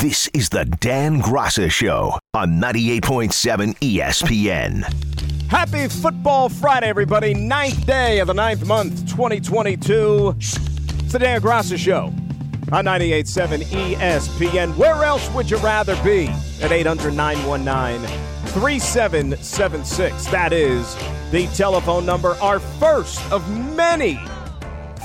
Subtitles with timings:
[0.00, 4.82] This is the Dan Graca Show on 98.7 ESPN.
[5.48, 7.32] Happy Football Friday, everybody.
[7.32, 10.34] Ninth day of the ninth month, 2022.
[10.36, 10.58] It's
[11.12, 12.12] the Dan Graca Show
[12.72, 14.76] on 98.7 ESPN.
[14.76, 16.26] Where else would you rather be?
[16.60, 18.06] At 800 919
[18.48, 20.26] 3776.
[20.26, 20.94] That is
[21.30, 22.34] the telephone number.
[22.42, 24.20] Our first of many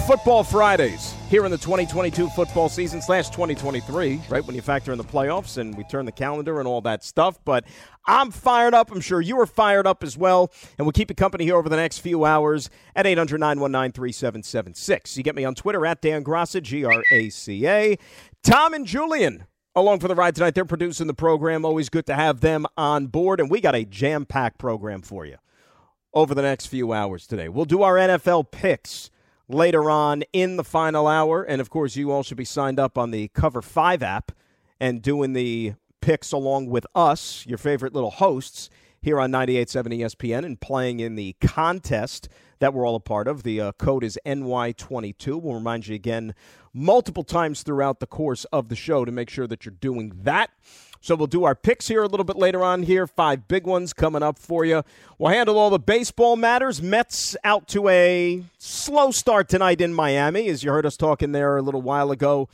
[0.08, 4.46] Football Fridays here in the 2022 football season slash 2023, right?
[4.46, 7.40] When you factor in the playoffs and we turn the calendar and all that stuff.
[7.46, 7.66] But
[8.08, 8.92] I'm fired up.
[8.92, 10.52] I'm sure you are fired up as well.
[10.78, 15.18] And we'll keep you company here over the next few hours at 800 919 3776.
[15.18, 17.98] You get me on Twitter at Dan Graca, G R A C A.
[18.44, 20.56] Tom and Julian along for the ride tonight.
[20.56, 21.64] They're producing the program.
[21.64, 23.40] Always good to have them on board.
[23.40, 25.38] And we got a jam packed program for you
[26.14, 27.50] over the next few hours today.
[27.50, 29.11] We'll do our NFL picks
[29.54, 31.44] later on in the final hour.
[31.44, 34.32] And of course, you all should be signed up on the Cover 5 app
[34.80, 38.70] and doing the picks along with us, your favorite little hosts,
[39.02, 43.44] here on 98.7 ESPN and playing in the contest that we're all a part of.
[43.44, 45.42] The uh, code is NY22.
[45.42, 46.36] We'll remind you again
[46.74, 50.52] multiple times throughout the course of the show to make sure that you're doing that.
[51.04, 53.08] So we'll do our picks here a little bit later on here.
[53.08, 54.84] Five big ones coming up for you.
[55.18, 56.80] We'll handle all the baseball matters.
[56.80, 61.58] Mets out to a slow start tonight in Miami, as you heard us talking there
[61.58, 62.48] a little while ago.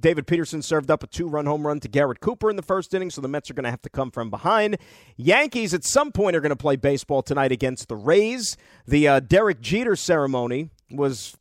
[0.00, 2.94] David Peterson served up a two run home run to Garrett Cooper in the first
[2.94, 4.78] inning, so the Mets are going to have to come from behind.
[5.16, 8.56] Yankees at some point are going to play baseball tonight against the Rays.
[8.86, 11.36] The uh, Derek Jeter ceremony was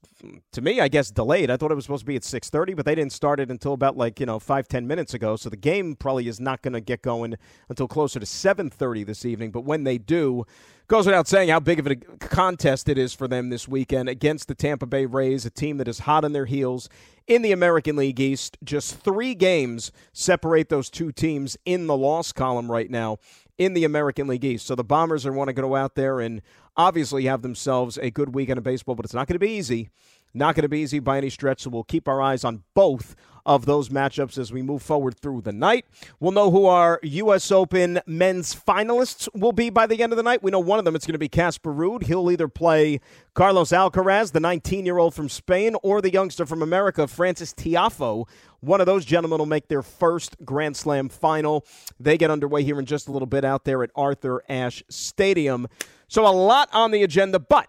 [0.51, 1.51] to me, I guess delayed.
[1.51, 3.73] I thought it was supposed to be at 6:30, but they didn't start it until
[3.73, 5.35] about like you know five ten minutes ago.
[5.35, 7.35] So the game probably is not going to get going
[7.69, 9.51] until closer to 7:30 this evening.
[9.51, 10.45] But when they do,
[10.87, 14.47] goes without saying how big of a contest it is for them this weekend against
[14.47, 16.89] the Tampa Bay Rays, a team that is hot on their heels
[17.27, 18.57] in the American League East.
[18.63, 23.17] Just three games separate those two teams in the loss column right now
[23.57, 24.67] in the American League East.
[24.67, 26.41] So the Bombers are want to go out there and
[26.77, 29.89] obviously have themselves a good weekend of baseball, but it's not going to be easy.
[30.33, 33.15] Not going to be easy by any stretch, so we'll keep our eyes on both
[33.45, 35.85] of those matchups as we move forward through the night.
[36.19, 37.49] We'll know who our U.S.
[37.49, 40.43] Open men's finalists will be by the end of the night.
[40.43, 42.03] We know one of them, it's going to be Casper Ruud.
[42.03, 42.99] He'll either play
[43.33, 48.27] Carlos Alcaraz, the 19 year old from Spain, or the youngster from America, Frances Tiafoe.
[48.59, 51.65] One of those gentlemen will make their first Grand Slam final.
[51.99, 55.67] They get underway here in just a little bit out there at Arthur Ashe Stadium.
[56.07, 57.67] So, a lot on the agenda, but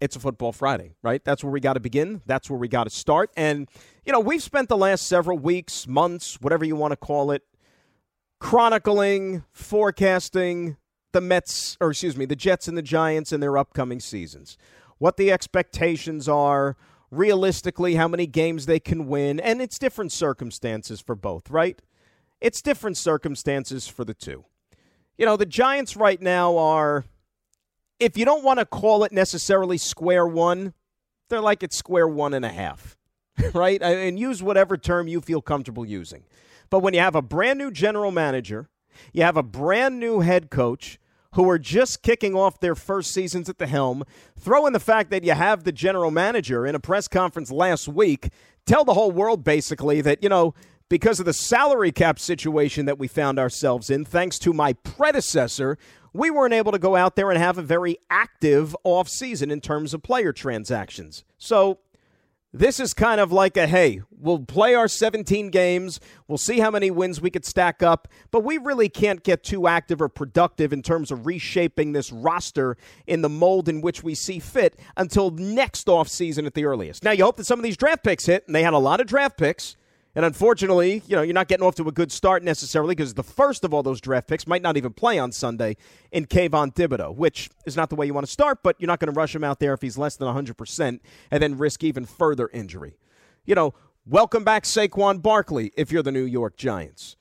[0.00, 1.24] it's a football Friday, right?
[1.24, 2.22] That's where we got to begin.
[2.26, 3.30] That's where we got to start.
[3.36, 3.68] And,
[4.04, 7.42] you know, we've spent the last several weeks, months, whatever you want to call it,
[8.38, 10.76] chronicling, forecasting
[11.12, 14.56] the Mets, or excuse me, the Jets and the Giants and their upcoming seasons.
[14.98, 16.76] What the expectations are,
[17.10, 19.40] realistically, how many games they can win.
[19.40, 21.80] And it's different circumstances for both, right?
[22.40, 24.44] It's different circumstances for the two.
[25.18, 27.04] You know, the Giants right now are
[28.00, 30.74] if you don't want to call it necessarily square one,
[31.28, 32.96] they're like it's square one and a half,
[33.52, 33.82] right?
[33.82, 36.22] And use whatever term you feel comfortable using.
[36.70, 38.68] But when you have a brand new general manager,
[39.12, 40.98] you have a brand new head coach
[41.34, 44.04] who are just kicking off their first seasons at the helm,
[44.38, 47.86] throw in the fact that you have the general manager in a press conference last
[47.86, 48.30] week
[48.68, 50.54] tell the whole world basically that, you know,
[50.88, 55.78] because of the salary cap situation that we found ourselves in, thanks to my predecessor,
[56.12, 59.92] we weren't able to go out there and have a very active offseason in terms
[59.92, 61.24] of player transactions.
[61.36, 61.78] So
[62.52, 66.70] this is kind of like a hey, we'll play our 17 games, we'll see how
[66.70, 70.72] many wins we could stack up, but we really can't get too active or productive
[70.72, 72.76] in terms of reshaping this roster
[73.06, 77.04] in the mold in which we see fit until next offseason at the earliest.
[77.04, 79.00] Now, you hope that some of these draft picks hit, and they had a lot
[79.00, 79.76] of draft picks.
[80.18, 83.22] And unfortunately, you know, you're not getting off to a good start necessarily because the
[83.22, 85.76] first of all those draft picks might not even play on Sunday
[86.10, 88.98] in Kayvon Thibodeaux, which is not the way you want to start, but you're not
[88.98, 90.98] going to rush him out there if he's less than 100%
[91.30, 92.98] and then risk even further injury.
[93.44, 93.74] You know,
[94.06, 97.14] welcome back Saquon Barkley if you're the New York Giants.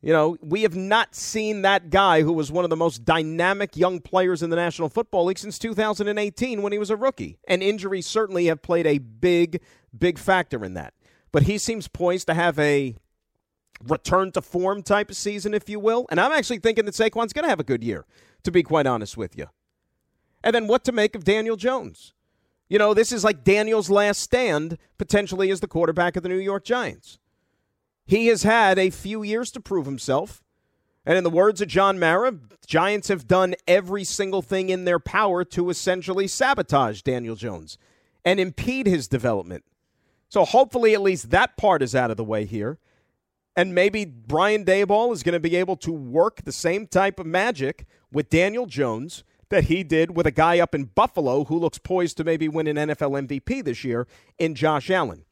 [0.00, 3.76] You know, we have not seen that guy who was one of the most dynamic
[3.76, 7.36] young players in the National Football League since 2018 when he was a rookie.
[7.48, 9.60] And injuries certainly have played a big,
[9.98, 10.94] big factor in that
[11.34, 12.94] but he seems poised to have a
[13.82, 16.06] return to form type of season, if you will.
[16.08, 18.06] And I'm actually thinking that Saquon's going to have a good year,
[18.44, 19.46] to be quite honest with you.
[20.44, 22.14] And then what to make of Daniel Jones?
[22.68, 26.38] You know, this is like Daniel's last stand potentially as the quarterback of the New
[26.38, 27.18] York Giants.
[28.06, 30.40] He has had a few years to prove himself.
[31.04, 32.32] And in the words of John Mara,
[32.64, 37.76] Giants have done every single thing in their power to essentially sabotage Daniel Jones
[38.24, 39.64] and impede his development.
[40.34, 42.80] So hopefully, at least that part is out of the way here.
[43.54, 47.26] And maybe Brian Daboll is going to be able to work the same type of
[47.26, 51.78] magic with Daniel Jones that he did with a guy up in Buffalo who looks
[51.78, 55.24] poised to maybe win an NFL MVP this year in Josh Allen.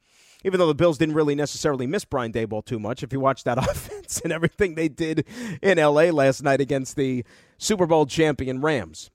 [0.45, 3.43] Even though the Bills didn't really necessarily miss Brian Daboll too much, if you watch
[3.43, 5.27] that offense and everything they did
[5.61, 7.25] in LA last night against the
[7.59, 9.11] Super Bowl champion Rams.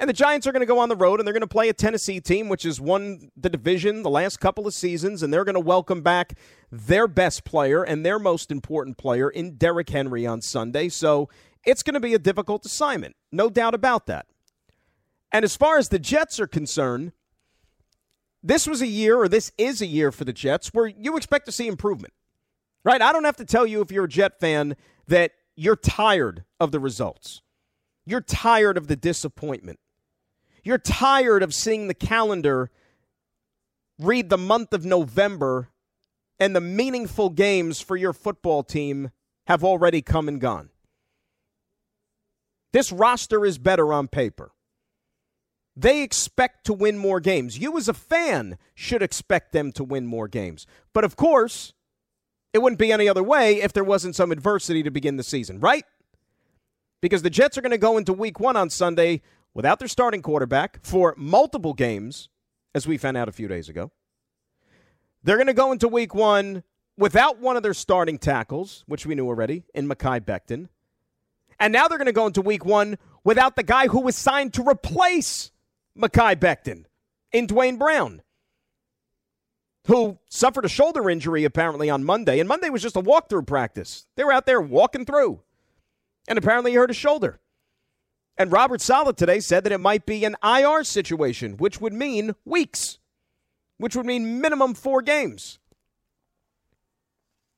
[0.00, 1.68] And the Giants are going to go on the road and they're going to play
[1.68, 5.44] a Tennessee team, which has won the division the last couple of seasons, and they're
[5.44, 6.36] going to welcome back
[6.70, 10.88] their best player and their most important player in Derrick Henry on Sunday.
[10.88, 11.28] So
[11.64, 14.26] it's going to be a difficult assignment, no doubt about that.
[15.30, 17.12] And as far as the Jets are concerned,
[18.42, 21.46] this was a year, or this is a year for the Jets, where you expect
[21.46, 22.12] to see improvement,
[22.84, 23.00] right?
[23.00, 24.76] I don't have to tell you if you're a Jet fan
[25.06, 27.42] that you're tired of the results.
[28.04, 29.78] You're tired of the disappointment.
[30.64, 32.70] You're tired of seeing the calendar
[33.98, 35.68] read the month of November
[36.40, 39.10] and the meaningful games for your football team
[39.46, 40.70] have already come and gone.
[42.72, 44.52] This roster is better on paper.
[45.76, 47.58] They expect to win more games.
[47.58, 50.66] You, as a fan, should expect them to win more games.
[50.92, 51.72] But of course,
[52.52, 55.60] it wouldn't be any other way if there wasn't some adversity to begin the season,
[55.60, 55.84] right?
[57.00, 59.20] Because the Jets are going to go into week one on Sunday
[59.54, 62.28] without their starting quarterback for multiple games,
[62.74, 63.90] as we found out a few days ago.
[65.22, 66.64] They're going to go into week one
[66.98, 70.68] without one of their starting tackles, which we knew already, in Mekhi Becton.
[71.58, 74.52] And now they're going to go into week one without the guy who was signed
[74.54, 75.50] to replace
[75.96, 76.84] Mekhi Becton
[77.32, 78.22] in Duane Brown,
[79.86, 82.38] who suffered a shoulder injury apparently on Monday.
[82.40, 84.06] And Monday was just a walkthrough practice.
[84.16, 85.40] They were out there walking through.
[86.26, 87.38] And apparently he hurt his shoulder.
[88.36, 92.34] And Robert Saleh today said that it might be an IR situation, which would mean
[92.44, 92.98] weeks,
[93.78, 95.58] which would mean minimum four games.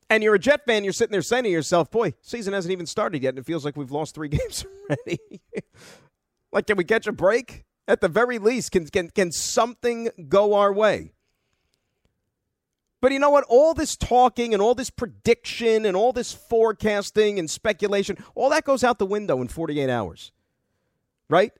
[0.09, 2.85] And you're a Jet fan, you're sitting there saying to yourself, boy, season hasn't even
[2.85, 5.19] started yet, and it feels like we've lost three games already.
[6.51, 7.65] like, can we catch a break?
[7.87, 11.13] At the very least, can, can, can something go our way?
[12.99, 13.45] But you know what?
[13.47, 18.63] All this talking and all this prediction and all this forecasting and speculation, all that
[18.63, 20.31] goes out the window in 48 hours
[21.29, 21.51] right?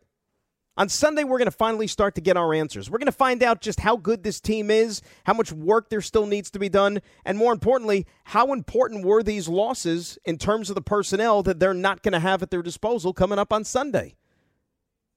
[0.77, 2.87] On Sunday, we're going to finally start to get our answers.
[2.87, 6.01] We're going to find out just how good this team is, how much work there
[6.01, 10.69] still needs to be done, and more importantly, how important were these losses in terms
[10.69, 13.63] of the personnel that they're not going to have at their disposal coming up on
[13.63, 14.15] Sunday.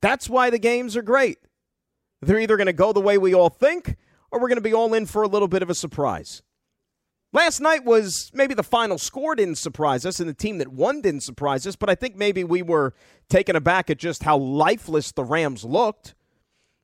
[0.00, 1.38] That's why the games are great.
[2.23, 3.97] They're either going to go the way we all think,
[4.31, 6.43] or we're going to be all in for a little bit of a surprise.
[7.32, 11.00] Last night was maybe the final score didn't surprise us, and the team that won
[11.00, 12.93] didn't surprise us, but I think maybe we were
[13.29, 16.15] taken aback at just how lifeless the Rams looked.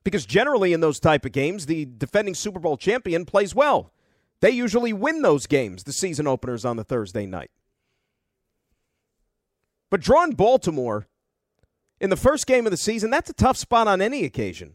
[0.04, 3.92] Because generally in those type of games, the defending Super Bowl champion plays well.
[4.40, 7.50] They usually win those games, the season openers on the Thursday night.
[9.90, 11.08] But drawing Baltimore
[12.00, 14.74] in the first game of the season, that's a tough spot on any occasion.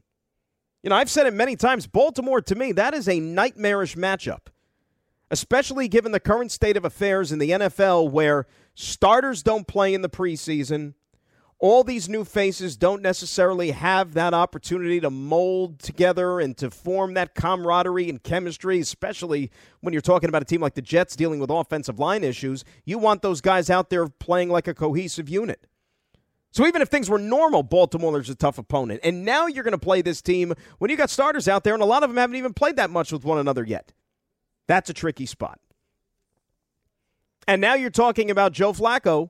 [0.84, 4.48] You know, I've said it many times Baltimore, to me, that is a nightmarish matchup
[5.32, 8.46] especially given the current state of affairs in the NFL where
[8.76, 10.94] starters don't play in the preseason.
[11.58, 17.14] All these new faces don't necessarily have that opportunity to mold together and to form
[17.14, 21.40] that camaraderie and chemistry, especially when you're talking about a team like the Jets dealing
[21.40, 22.66] with offensive line issues.
[22.84, 25.66] You want those guys out there playing like a cohesive unit.
[26.50, 29.00] So even if things were normal, Baltimore is a tough opponent.
[29.04, 31.84] And now you're going to play this team when you got starters out there, and
[31.84, 33.94] a lot of them haven't even played that much with one another yet.
[34.72, 35.60] That's a tricky spot.
[37.46, 39.30] And now you're talking about Joe Flacco.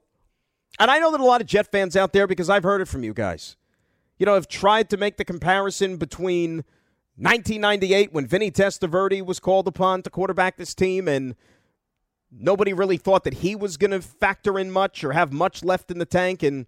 [0.80, 2.88] And I know that a lot of Jet fans out there, because I've heard it
[2.88, 3.56] from you guys,
[4.20, 6.58] you know, have tried to make the comparison between
[7.16, 11.36] 1998 when Vinny Testaverde was called upon to quarterback this team and
[12.32, 15.90] nobody really thought that he was going to factor in much or have much left
[15.90, 16.44] in the tank.
[16.44, 16.68] And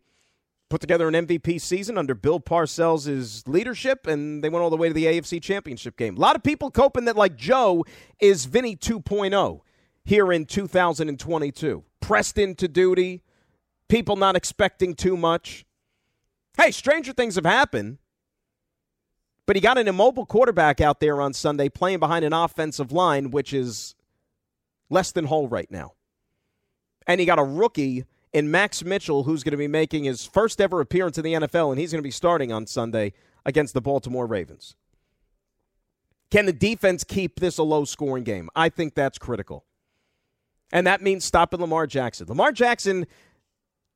[0.73, 4.87] put together an MVP season under Bill Parcells' leadership, and they went all the way
[4.87, 6.17] to the AFC Championship game.
[6.17, 7.85] A lot of people coping that, like Joe,
[8.19, 9.61] is Vinny 2.0
[10.03, 11.83] here in 2022.
[11.99, 13.21] Pressed into duty,
[13.87, 15.63] people not expecting too much.
[16.57, 17.99] Hey, stranger things have happened.
[19.45, 23.29] But he got an immobile quarterback out there on Sunday playing behind an offensive line,
[23.29, 23.93] which is
[24.89, 25.91] less than whole right now.
[27.05, 30.59] And he got a rookie in Max Mitchell, who's going to be making his first
[30.59, 33.13] ever appearance in the NFL, and he's going to be starting on Sunday
[33.45, 34.75] against the Baltimore Ravens.
[36.31, 38.49] Can the defense keep this a low scoring game?
[38.55, 39.65] I think that's critical.
[40.71, 42.27] And that means stopping Lamar Jackson.
[42.27, 43.05] Lamar Jackson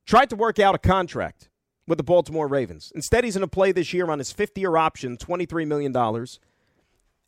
[0.06, 1.48] tried to work out a contract
[1.88, 2.92] with the Baltimore Ravens.
[2.94, 6.26] Instead, he's going to play this year on his fifth year option, $23 million.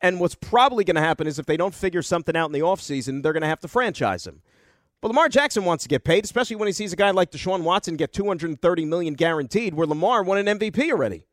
[0.00, 2.60] And what's probably going to happen is if they don't figure something out in the
[2.60, 4.42] offseason, they're going to have to franchise him.
[5.00, 7.62] But Lamar Jackson wants to get paid, especially when he sees a guy like Deshaun
[7.62, 11.26] Watson get 230 million guaranteed, where Lamar won an MVP already.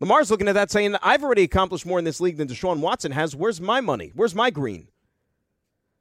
[0.00, 3.12] Lamar's looking at that saying, I've already accomplished more in this league than Deshaun Watson
[3.12, 3.36] has.
[3.36, 4.12] Where's my money?
[4.14, 4.88] Where's my green?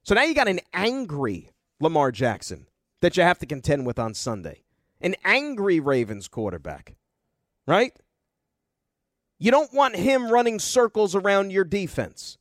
[0.04, 2.68] So now you got an angry Lamar Jackson
[3.02, 4.64] that you have to contend with on Sunday.
[5.02, 6.96] An angry Ravens quarterback,
[7.68, 7.94] right?
[9.38, 12.39] You don't want him running circles around your defense.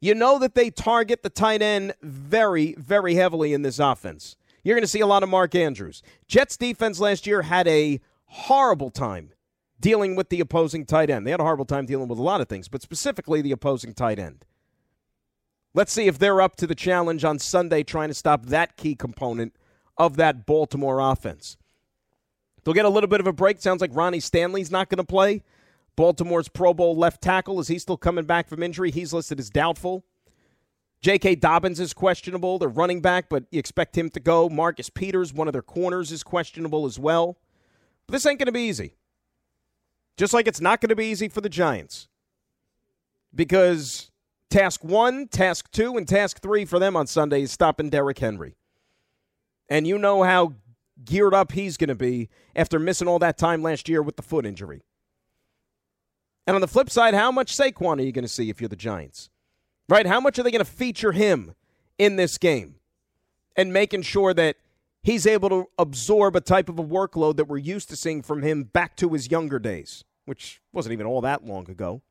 [0.00, 4.36] You know that they target the tight end very, very heavily in this offense.
[4.64, 6.02] You're going to see a lot of Mark Andrews.
[6.26, 9.32] Jets defense last year had a horrible time
[9.78, 11.26] dealing with the opposing tight end.
[11.26, 13.94] They had a horrible time dealing with a lot of things, but specifically the opposing
[13.94, 14.44] tight end.
[15.72, 18.94] Let's see if they're up to the challenge on Sunday trying to stop that key
[18.94, 19.54] component
[19.96, 21.56] of that Baltimore offense.
[22.64, 23.60] They'll get a little bit of a break.
[23.60, 25.42] Sounds like Ronnie Stanley's not going to play.
[26.00, 28.90] Baltimore's Pro Bowl left tackle, is he still coming back from injury?
[28.90, 30.02] He's listed as doubtful.
[31.02, 31.34] J.K.
[31.34, 32.58] Dobbins is questionable.
[32.58, 34.48] They're running back, but you expect him to go.
[34.48, 37.36] Marcus Peters, one of their corners, is questionable as well.
[38.06, 38.94] But this ain't going to be easy.
[40.16, 42.08] Just like it's not going to be easy for the Giants.
[43.34, 44.10] Because
[44.48, 48.56] task one, task two, and task three for them on Sunday is stopping Derrick Henry.
[49.68, 50.54] And you know how
[51.04, 54.22] geared up he's going to be after missing all that time last year with the
[54.22, 54.80] foot injury.
[56.46, 58.68] And on the flip side, how much Saquon are you going to see if you're
[58.68, 59.30] the Giants?
[59.88, 60.06] Right?
[60.06, 61.54] How much are they going to feature him
[61.98, 62.76] in this game?
[63.56, 64.56] And making sure that
[65.02, 68.42] he's able to absorb a type of a workload that we're used to seeing from
[68.42, 72.02] him back to his younger days, which wasn't even all that long ago.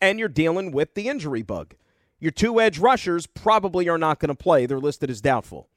[0.00, 1.74] And you're dealing with the injury bug.
[2.18, 4.66] Your two edge rushers probably are not going to play.
[4.66, 5.68] They're listed as doubtful.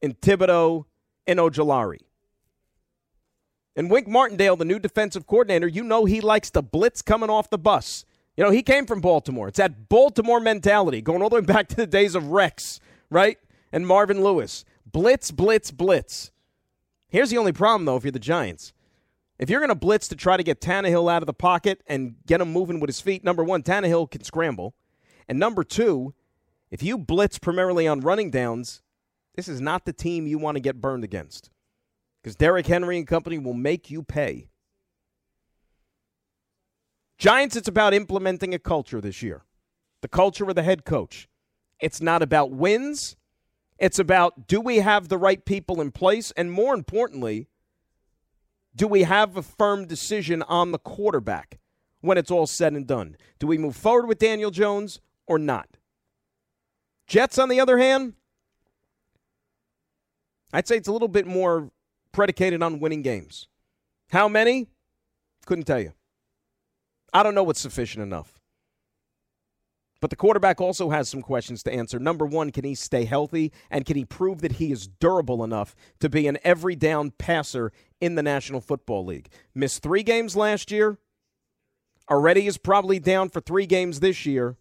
[0.00, 0.84] In Thibodeaux
[1.26, 2.00] and Ojulari.
[3.76, 7.50] And Wink Martindale, the new defensive coordinator, you know he likes the blitz coming off
[7.50, 8.06] the bus.
[8.36, 9.48] You know, he came from Baltimore.
[9.48, 12.80] It's that Baltimore mentality, going all the way back to the days of Rex,
[13.10, 13.38] right?
[13.72, 14.64] And Marvin Lewis.
[14.90, 16.30] Blitz, blitz, blitz.
[17.08, 18.72] Here's the only problem, though, if you're the Giants.
[19.38, 22.16] If you're going to blitz to try to get Tannehill out of the pocket and
[22.26, 24.74] get him moving with his feet, number one, Tannehill can scramble.
[25.28, 26.14] And number two,
[26.70, 28.82] if you blitz primarily on running downs,
[29.34, 31.50] this is not the team you want to get burned against
[32.26, 34.48] because Derrick Henry and company will make you pay.
[37.18, 39.44] Giants, it's about implementing a culture this year.
[40.02, 41.28] The culture of the head coach.
[41.78, 43.14] It's not about wins.
[43.78, 46.32] It's about do we have the right people in place?
[46.36, 47.46] And more importantly,
[48.74, 51.60] do we have a firm decision on the quarterback
[52.00, 53.16] when it's all said and done?
[53.38, 55.76] Do we move forward with Daniel Jones or not?
[57.06, 58.14] Jets, on the other hand,
[60.52, 61.70] I'd say it's a little bit more
[62.16, 63.46] predicated on winning games.
[64.08, 64.68] How many?
[65.44, 65.92] Couldn't tell you.
[67.12, 68.40] I don't know what's sufficient enough.
[70.00, 71.98] But the quarterback also has some questions to answer.
[71.98, 73.52] Number one, can he stay healthy?
[73.70, 77.70] And can he prove that he is durable enough to be an every down passer
[78.00, 79.28] in the National Football League?
[79.54, 80.96] Missed three games last year.
[82.10, 84.56] Already is probably down for three games this year.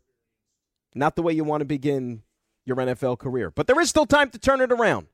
[0.94, 2.24] Not the way you want to begin
[2.66, 3.50] your NFL career.
[3.50, 5.08] But there is still time to turn it around.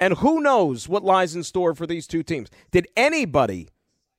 [0.00, 2.48] And who knows what lies in store for these two teams?
[2.70, 3.68] Did anybody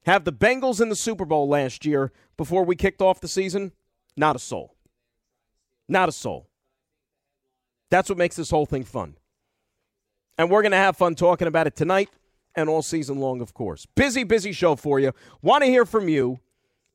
[0.05, 3.71] have the Bengals in the Super Bowl last year before we kicked off the season?
[4.15, 4.75] Not a soul.
[5.89, 6.47] Not a soul.
[7.89, 9.15] That's what makes this whole thing fun.
[10.37, 12.09] And we're going to have fun talking about it tonight
[12.55, 13.85] and all season long, of course.
[13.85, 15.13] Busy, busy show for you.
[15.41, 16.39] Want to hear from you,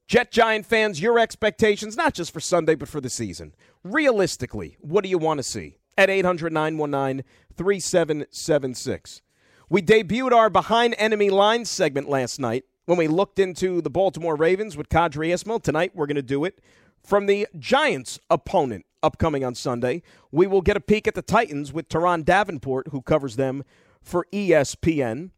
[0.08, 3.54] Jet Giant fans, your expectations, not just for Sunday, but for the season.
[3.82, 5.78] Realistically, what do you want to see?
[5.98, 7.24] At 800 919
[7.56, 9.22] 3776.
[9.68, 14.36] We debuted our Behind Enemy Lines segment last night when we looked into the Baltimore
[14.36, 15.60] Ravens with Qadry Ismail.
[15.60, 16.60] Tonight, we're going to do it
[17.02, 20.02] from the Giants' opponent upcoming on Sunday.
[20.30, 23.64] We will get a peek at the Titans with Turron Davenport, who covers them
[24.00, 25.30] for ESPN.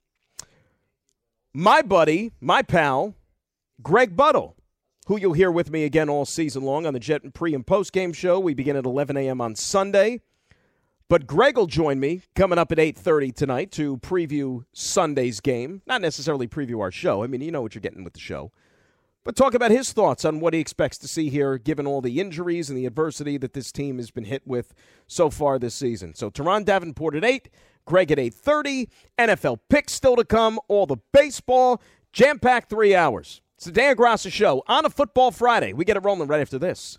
[1.55, 3.15] My buddy, my pal,
[3.83, 4.57] Greg Buttle,
[5.07, 7.67] who you'll hear with me again all season long on the Jet and pre and
[7.67, 8.39] post game show.
[8.39, 9.41] We begin at 11 a.m.
[9.41, 10.21] on Sunday.
[11.09, 15.81] But Greg will join me coming up at 8:30 tonight to preview Sunday's game.
[15.87, 17.23] Not necessarily preview our show.
[17.23, 18.53] I mean, you know what you're getting with the show.
[19.29, 22.19] but talk about his thoughts on what he expects to see here, given all the
[22.19, 24.73] injuries and the adversity that this team has been hit with
[25.07, 26.15] so far this season.
[26.15, 27.50] So Turron Davenport at 8,
[27.85, 28.88] Greg at 8.30,
[29.19, 33.43] NFL picks still to come, all the baseball, jam-packed three hours.
[33.57, 35.75] It's the Dan Graca Show on a Football Friday.
[35.75, 36.99] We get it rolling right after this.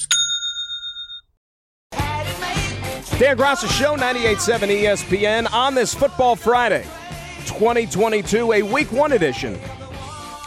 [3.21, 6.81] Dan Graca Show, 98.7 ESPN on this Football Friday,
[7.45, 9.59] 2022, a Week 1 edition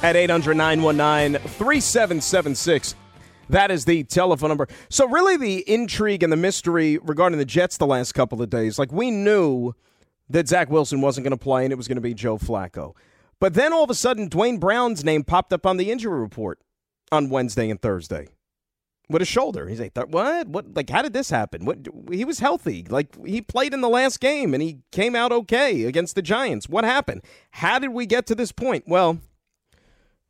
[0.02, 2.96] at 800 919 3776.
[3.48, 4.66] That is the telephone number.
[4.88, 8.76] So, really, the intrigue and the mystery regarding the Jets the last couple of days,
[8.76, 9.74] like we knew
[10.28, 12.96] that Zach Wilson wasn't going to play and it was going to be Joe Flacco.
[13.38, 16.58] But then all of a sudden, Duane Brown's name popped up on the injury report
[17.12, 18.33] on Wednesday and Thursday
[19.08, 19.68] with a shoulder.
[19.68, 20.48] He's like, what?
[20.48, 20.74] What?
[20.74, 21.64] Like, how did this happen?
[21.64, 21.86] What?
[22.10, 22.86] He was healthy.
[22.88, 26.68] Like, he played in the last game and he came out okay against the Giants.
[26.68, 27.22] What happened?
[27.50, 28.84] How did we get to this point?
[28.86, 29.18] Well,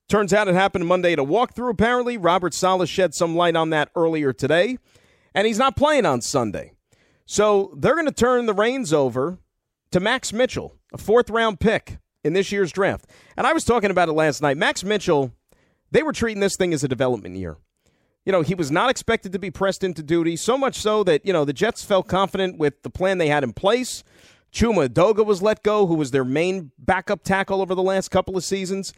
[0.09, 1.71] turns out it happened Monday at a walkthrough.
[1.71, 4.79] Apparently, Robert Saleh shed some light on that earlier today,
[5.35, 6.73] and he's not playing on Sunday.
[7.27, 9.39] So they're going to turn the reins over
[9.93, 13.07] to Max Mitchell, a fourth round pick in this year's draft.
[13.37, 14.57] And I was talking about it last night.
[14.57, 15.33] Max Mitchell,
[15.91, 17.57] they were treating this thing as a development year
[18.25, 21.25] you know, he was not expected to be pressed into duty, so much so that,
[21.27, 24.03] you know, the Jets felt confident with the plan they had in place.
[24.53, 28.37] Chuma Edoga was let go, who was their main backup tackle over the last couple
[28.37, 28.93] of seasons.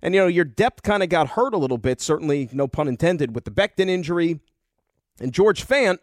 [0.00, 2.88] And, you know, your depth kind of got hurt a little bit, certainly, no pun
[2.88, 4.40] intended, with the Becton injury.
[5.20, 5.98] And George Fant,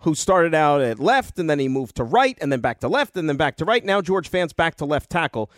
[0.00, 2.88] who started out at left and then he moved to right and then back to
[2.88, 3.84] left and then back to right.
[3.84, 5.50] Now George Fant's back to left tackle.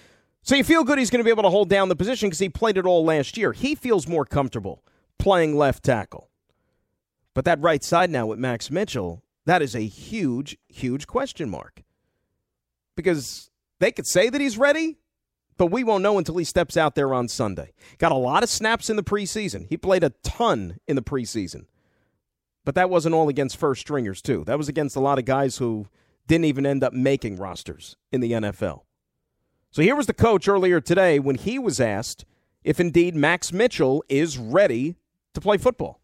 [0.42, 2.38] So you feel good he's going to be able to hold down the position because
[2.38, 3.52] he played it all last year.
[3.52, 4.82] He feels more comfortable
[5.18, 6.28] playing left tackle.
[7.38, 11.84] But that right side now with Max Mitchell, that is a huge, huge question mark.
[12.96, 13.48] Because
[13.78, 14.98] they could say that he's ready,
[15.56, 17.70] but we won't know until he steps out there on Sunday.
[17.98, 19.68] Got a lot of snaps in the preseason.
[19.68, 21.66] He played a ton in the preseason.
[22.64, 24.42] But that wasn't all against first stringers, too.
[24.44, 25.86] That was against a lot of guys who
[26.26, 28.80] didn't even end up making rosters in the NFL.
[29.70, 32.24] So here was the coach earlier today when he was asked
[32.64, 34.96] if indeed Max Mitchell is ready
[35.34, 36.00] to play football.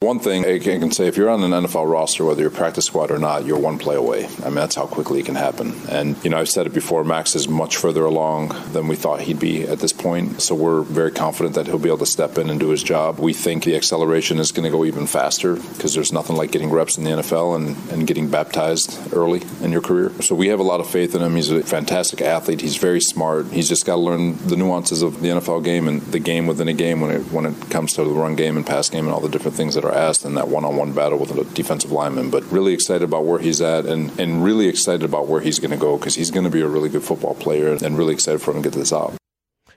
[0.00, 3.10] One thing I can say, if you're on an NFL roster, whether you're practice squad
[3.10, 4.28] or not, you're one play away.
[4.44, 5.74] I mean, that's how quickly it can happen.
[5.88, 9.22] And, you know, I've said it before, Max is much further along than we thought
[9.22, 10.42] he'd be at this point.
[10.42, 13.20] So we're very confident that he'll be able to step in and do his job.
[13.20, 16.68] We think the acceleration is going to go even faster because there's nothing like getting
[16.68, 20.12] reps in the NFL and, and getting baptized early in your career.
[20.20, 21.36] So we have a lot of faith in him.
[21.36, 22.60] He's a fantastic athlete.
[22.60, 23.46] He's very smart.
[23.46, 26.68] He's just got to learn the nuances of the NFL game and the game within
[26.68, 29.14] a game when it, when it comes to the run game and pass game and
[29.14, 32.30] all the different things that asked in that one-on-one battle with a defensive lineman.
[32.30, 35.70] But really excited about where he's at, and and really excited about where he's going
[35.70, 38.40] to go because he's going to be a really good football player, and really excited
[38.40, 39.14] for him to get this out.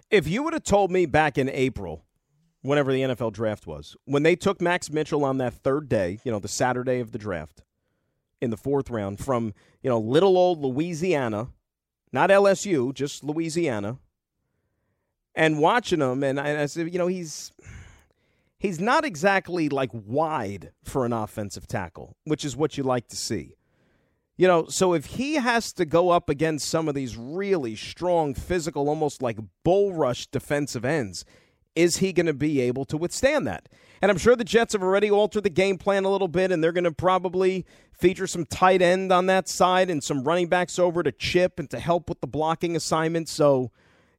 [0.10, 2.04] If you would have told me back in April,
[2.62, 6.32] whenever the NFL draft was, when they took Max Mitchell on that third day, you
[6.32, 7.64] know, the Saturday of the draft,
[8.42, 11.50] in the fourth round from you know little old Louisiana,
[12.12, 13.98] not LSU, just Louisiana,
[15.36, 17.52] and watching him, and I said, you know, he's
[18.60, 23.16] he's not exactly like wide for an offensive tackle, which is what you like to
[23.16, 23.56] see.
[24.38, 28.34] You know, so if he has to go up against some of these really strong,
[28.34, 31.26] physical, almost like bull rush defensive ends,
[31.76, 33.68] is he going to be able to withstand that?
[34.02, 36.64] And I'm sure the Jets have already altered the game plan a little bit, and
[36.64, 40.80] they're going to probably feature some tight end on that side and some running backs
[40.80, 43.32] over to chip and to help with the blocking assignments.
[43.32, 43.72] So,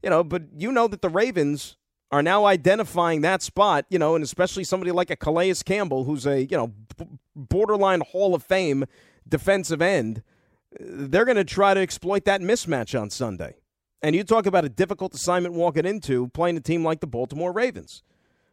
[0.02, 1.76] you know, but you know that the Ravens
[2.10, 6.26] are now identifying that spot, you know, and especially somebody like a Calais Campbell, who's
[6.26, 6.72] a, you know,
[7.36, 8.84] borderline Hall of Fame
[9.28, 10.22] defensive end.
[10.78, 13.56] They're going to try to exploit that mismatch on Sunday.
[14.02, 17.52] And you talk about a difficult assignment walking into playing a team like the Baltimore
[17.52, 18.02] Ravens.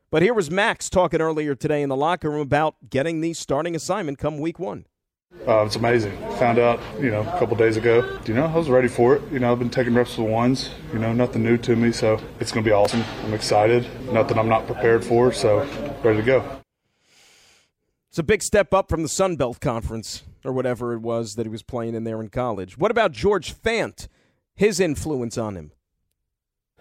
[0.10, 3.76] But here was Max talking earlier today in the locker room about getting the starting
[3.76, 4.86] assignment come week one.
[5.48, 6.12] Uh, it's amazing.
[6.40, 8.20] Found out, you know, a couple days ago.
[8.26, 9.22] You know, I was ready for it.
[9.32, 10.72] You know, I've been taking reps with the ones.
[10.92, 13.02] You know, nothing new to me, so it's going to be awesome.
[13.24, 13.88] I'm excited.
[14.12, 15.60] Nothing I'm not prepared for, so
[16.04, 16.44] ready to go.
[18.10, 21.46] It's a big step up from the Sun Belt Conference or whatever it was that
[21.46, 22.78] he was playing in there in college.
[22.78, 24.10] What about George Fant?
[24.54, 25.72] His influence on him?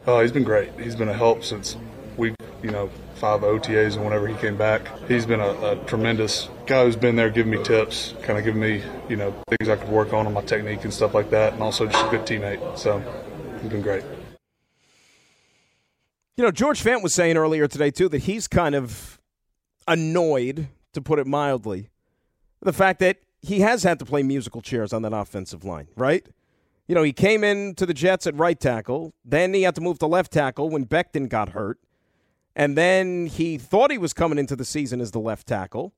[0.06, 0.72] Oh, he's been great.
[0.80, 1.76] He's been a help since
[2.16, 4.88] we, you know, five OTAs and whenever he came back.
[5.08, 8.60] He's been a, a tremendous guy who's been there giving me tips, kind of giving
[8.60, 11.52] me, you know, things I could work on on my technique and stuff like that,
[11.54, 12.78] and also just a good teammate.
[12.78, 13.00] So
[13.60, 14.04] he's been great.
[16.36, 19.20] You know, George Fant was saying earlier today, too, that he's kind of
[19.88, 21.90] annoyed, to put it mildly,
[22.60, 26.26] the fact that he has had to play musical chairs on that offensive line, right?
[26.88, 29.12] You know, he came in to the Jets at right tackle.
[29.24, 31.78] Then he had to move to left tackle when Becton got hurt.
[32.56, 35.92] And then he thought he was coming into the season as the left tackle.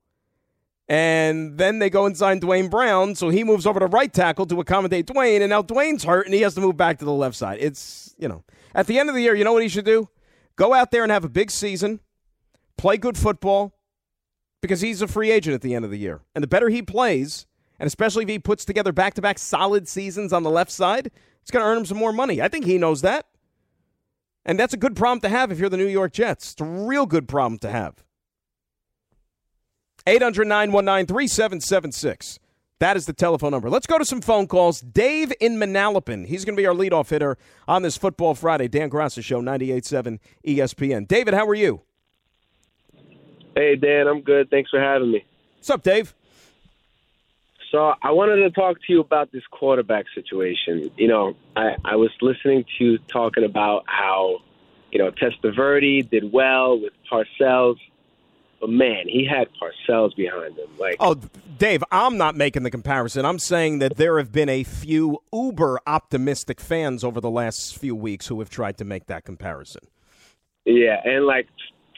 [0.88, 4.47] And then they go and sign Duane Brown, so he moves over to right tackle
[4.47, 7.12] to accommodate Duane, and now Duane's hurt and he has to move back to the
[7.12, 7.59] left side.
[7.61, 8.42] It's, you know,
[8.75, 10.09] at the end of the year, you know what he should do?
[10.57, 12.01] Go out there and have a big season,
[12.77, 13.75] play good football,
[14.61, 16.23] because he's a free agent at the end of the year.
[16.35, 17.47] And the better he plays,
[17.79, 21.11] and especially if he puts together back to back solid seasons on the left side,
[21.42, 22.42] it's going to earn him some more money.
[22.42, 23.27] I think he knows that.
[24.48, 26.52] And that's a good problem to have if you're the New York Jets.
[26.52, 28.02] It's a real good problem to have.
[30.06, 32.38] 800 919 3776.
[32.78, 33.68] That is the telephone number.
[33.68, 34.80] Let's go to some phone calls.
[34.80, 36.26] Dave in Manalapan.
[36.26, 38.68] He's going to be our leadoff hitter on this Football Friday.
[38.68, 41.06] Dan Graca Show, 98.7 ESPN.
[41.06, 41.82] David, how are you?
[43.54, 44.48] Hey, Dan, I'm good.
[44.48, 45.26] Thanks for having me.
[45.56, 46.14] What's up, Dave?
[47.70, 50.90] So I wanted to talk to you about this quarterback situation.
[50.96, 54.38] You know, I, I was listening to you talking about how,
[54.90, 57.76] you know, Testaverde did well with Parcells.
[58.61, 60.68] But man, he had Parcells behind him.
[60.78, 61.16] Like, oh,
[61.59, 63.24] Dave, I'm not making the comparison.
[63.24, 67.94] I'm saying that there have been a few uber optimistic fans over the last few
[67.94, 69.83] weeks who have tried to make that comparison.
[70.64, 71.46] Yeah, and like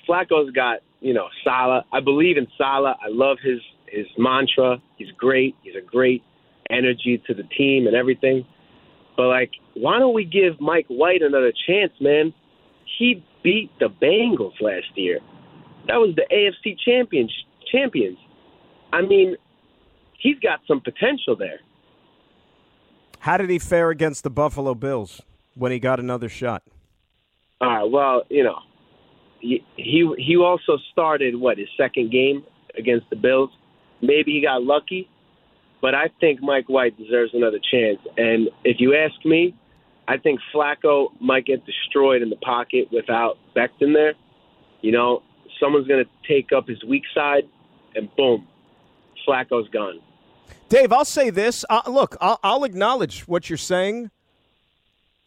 [0.07, 1.85] Flacco's got you know Saleh.
[1.93, 2.97] I believe in Saleh.
[3.03, 4.81] I love his his mantra.
[4.97, 5.55] He's great.
[5.63, 6.23] He's a great
[6.71, 8.47] energy to the team and everything.
[9.17, 12.33] But like, why don't we give Mike White another chance, man?
[12.99, 15.21] He beat the Bengals last year.
[15.87, 17.33] That was the AFC champions.
[17.71, 18.19] Champions.
[18.93, 19.37] I mean,
[20.19, 21.61] he's got some potential there.
[23.21, 25.21] How did he fare against the Buffalo Bills
[25.55, 26.63] when he got another shot?
[27.61, 27.85] All right.
[27.85, 28.59] Well, you know,
[29.41, 32.45] he he he also started what his second game
[32.79, 33.51] against the Bills.
[34.03, 35.09] Maybe he got lucky,
[35.81, 37.99] but I think Mike White deserves another chance.
[38.17, 39.55] And if you ask me,
[40.09, 44.15] I think Flacco might get destroyed in the pocket without Becton there.
[44.81, 45.23] You know,
[45.61, 47.45] someone's going to take up his weak side,
[47.95, 48.47] and boom,
[49.27, 50.01] Flacco's gone.
[50.69, 51.65] Dave, I'll say this.
[51.69, 54.11] Uh, look, I'll, I'll acknowledge what you're saying.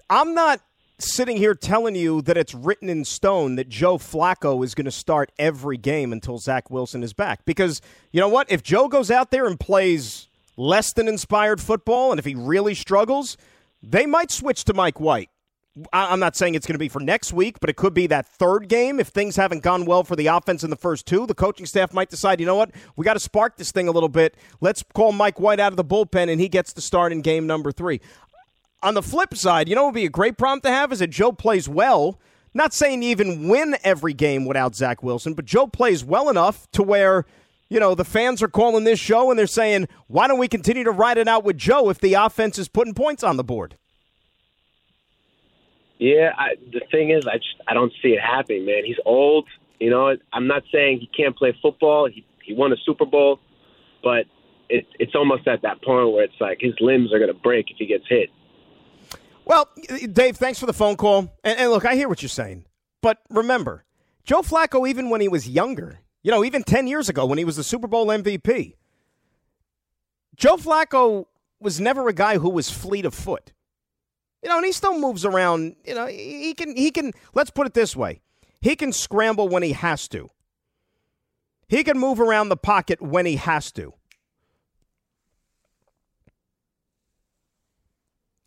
[0.09, 0.61] I'm not
[0.99, 4.91] sitting here telling you that it's written in stone that Joe Flacco is going to
[4.91, 7.45] start every game until Zach Wilson is back.
[7.45, 8.51] Because you know what?
[8.51, 12.75] If Joe goes out there and plays less than inspired football, and if he really
[12.75, 13.37] struggles,
[13.81, 15.29] they might switch to Mike White.
[15.91, 18.27] I'm not saying it's going to be for next week, but it could be that
[18.27, 18.99] third game.
[18.99, 21.91] If things haven't gone well for the offense in the first two, the coaching staff
[21.91, 24.37] might decide, you know what, we got to spark this thing a little bit.
[24.61, 27.47] Let's call Mike White out of the bullpen, and he gets the start in game
[27.47, 28.01] number three.
[28.83, 30.99] On the flip side, you know what would be a great problem to have is
[30.99, 32.19] that Joe plays well.
[32.53, 36.83] Not saying even win every game without Zach Wilson, but Joe plays well enough to
[36.83, 37.25] where,
[37.69, 40.83] you know, the fans are calling this show and they're saying, why don't we continue
[40.83, 43.77] to ride it out with Joe if the offense is putting points on the board?
[45.97, 48.83] Yeah, I, the thing is, I just I don't see it happening, man.
[48.85, 49.47] He's old.
[49.79, 52.09] You know, I'm not saying he can't play football.
[52.09, 53.39] He he won a Super Bowl,
[54.03, 54.25] but
[54.67, 57.71] it, it's almost at that point where it's like his limbs are going to break
[57.71, 58.29] if he gets hit.
[59.45, 59.69] Well,
[60.11, 61.31] Dave, thanks for the phone call.
[61.43, 62.65] And, and look, I hear what you're saying.
[63.01, 63.85] But remember,
[64.23, 67.45] Joe Flacco, even when he was younger, you know, even 10 years ago when he
[67.45, 68.75] was the Super Bowl MVP,
[70.35, 71.25] Joe Flacco
[71.59, 73.51] was never a guy who was fleet of foot.
[74.41, 75.75] You know, and he still moves around.
[75.85, 78.21] You know, he can, he can, let's put it this way
[78.63, 80.29] he can scramble when he has to.
[81.67, 83.93] He can move around the pocket when he has to.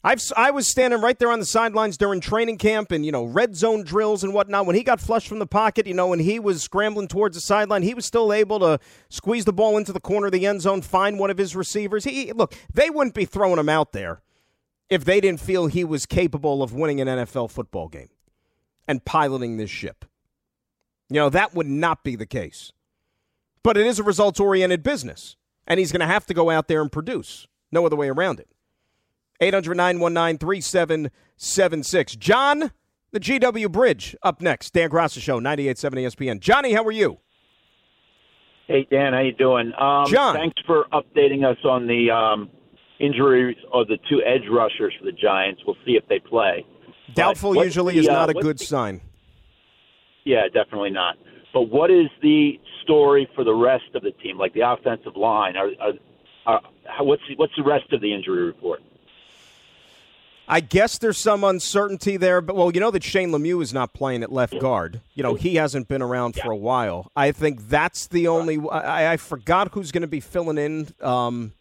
[0.07, 3.25] I've, I was standing right there on the sidelines during training camp and, you know,
[3.25, 4.65] red zone drills and whatnot.
[4.65, 7.41] When he got flushed from the pocket, you know, when he was scrambling towards the
[7.41, 10.63] sideline, he was still able to squeeze the ball into the corner of the end
[10.63, 12.05] zone, find one of his receivers.
[12.05, 14.23] He, look, they wouldn't be throwing him out there
[14.89, 18.11] if they didn't feel he was capable of winning an NFL football game
[18.87, 20.05] and piloting this ship.
[21.09, 22.71] You know, that would not be the case.
[23.65, 25.35] But it is a results oriented business,
[25.67, 27.49] and he's going to have to go out there and produce.
[27.73, 28.49] No other way around it.
[29.41, 32.17] 800 919 3776.
[32.17, 32.73] John,
[33.13, 34.73] the GW Bridge, up next.
[34.73, 36.41] Dan Graca Show, 98.7 ESPN.
[36.41, 37.19] Johnny, how are you?
[38.67, 39.73] Hey, Dan, how you doing?
[39.79, 40.35] Um, John.
[40.35, 42.51] Thanks for updating us on the um,
[42.99, 45.63] injuries of the two edge rushers for the Giants.
[45.67, 46.67] We'll see if they play.
[47.15, 49.01] Doubtful usually the, is uh, not a good the- sign.
[50.25, 51.17] Yeah, definitely not.
[51.55, 55.57] But what is the story for the rest of the team, like the offensive line?
[55.57, 55.93] Are, are,
[56.47, 58.81] are what's the, what's the rest of the injury report?
[60.49, 63.93] I guess there's some uncertainty there, but well, you know that Shane Lemieux is not
[63.93, 65.01] playing at left guard.
[65.15, 67.11] You know he hasn't been around for a while.
[67.17, 68.59] I think that's the only.
[68.69, 71.53] I, I forgot who's going to be filling in um,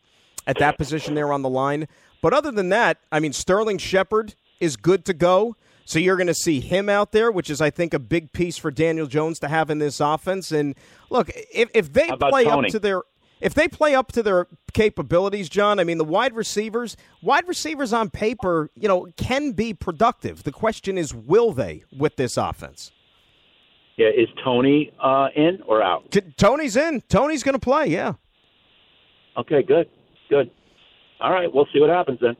[0.45, 1.87] at that position there on the line.
[2.21, 5.55] But other than that, I mean Sterling Shepard is good to go.
[5.87, 8.57] So you're going to see him out there, which is I think a big piece
[8.57, 10.51] for Daniel Jones to have in this offense.
[10.51, 10.75] And
[11.09, 12.67] look, if if they play Tony?
[12.67, 13.01] up to their
[13.45, 17.93] if they play up to their capabilities, John, I mean, the wide receivers, wide receivers
[17.93, 20.43] on paper, you know, can be productive.
[20.43, 22.91] The question is, will they with this offense?
[23.97, 26.11] Yeah, is Tony uh, in or out?
[26.11, 27.01] T- Tony's in.
[27.07, 27.85] Tony's going to play.
[27.87, 28.13] Yeah.
[29.37, 29.89] Okay, good,
[30.29, 30.49] good.
[31.21, 32.35] All right, we'll see what happens then.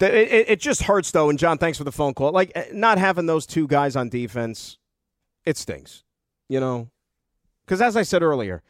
[0.00, 2.32] The- It, it, it just hurts though, and John, thanks for the phone call.
[2.32, 4.78] Like eh, not having those two guys on defense,
[5.44, 6.02] it stings.
[6.48, 6.88] You know,
[7.64, 8.62] because as I said earlier,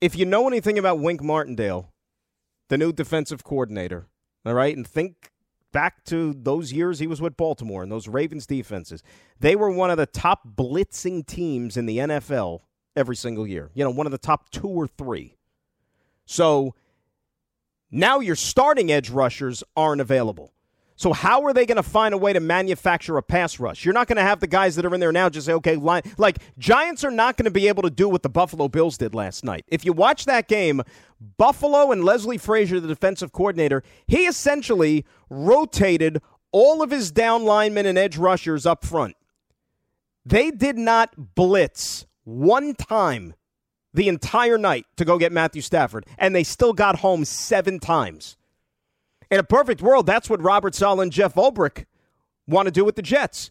[0.00, 1.92] if you know anything about Wink Martindale,
[2.68, 4.06] the new defensive coordinator,
[4.44, 5.30] all right, and think
[5.72, 9.02] back to those years he was with Baltimore and those Ravens defenses,
[9.40, 12.60] they were one of the top blitzing teams in the NFL
[12.96, 13.70] every single year.
[13.74, 15.36] You know, one of the top two or three.
[16.26, 16.74] So
[17.90, 20.52] now your starting edge rushers aren't available.
[20.96, 23.84] So how are they going to find a way to manufacture a pass rush?
[23.84, 25.76] You're not going to have the guys that are in there now just say, okay,
[25.76, 26.02] line.
[26.18, 29.14] Like Giants are not going to be able to do what the Buffalo Bills did
[29.14, 29.64] last night.
[29.68, 30.82] If you watch that game,
[31.36, 36.20] Buffalo and Leslie Frazier, the defensive coordinator, he essentially rotated
[36.52, 39.16] all of his down linemen and edge rushers up front.
[40.24, 43.34] They did not blitz one time
[43.92, 48.36] the entire night to go get Matthew Stafford, and they still got home seven times.
[49.34, 51.86] In a perfect world, that's what Robert Saleh and Jeff Ulbrich
[52.46, 53.50] want to do with the Jets.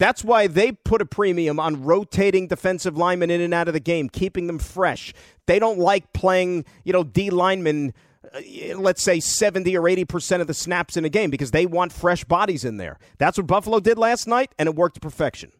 [0.00, 3.78] That's why they put a premium on rotating defensive linemen in and out of the
[3.78, 5.14] game, keeping them fresh.
[5.46, 7.94] They don't like playing, you know, D linemen,
[8.34, 11.92] uh, let's say 70 or 80% of the snaps in a game because they want
[11.92, 12.98] fresh bodies in there.
[13.18, 15.52] That's what Buffalo did last night, and it worked to perfection.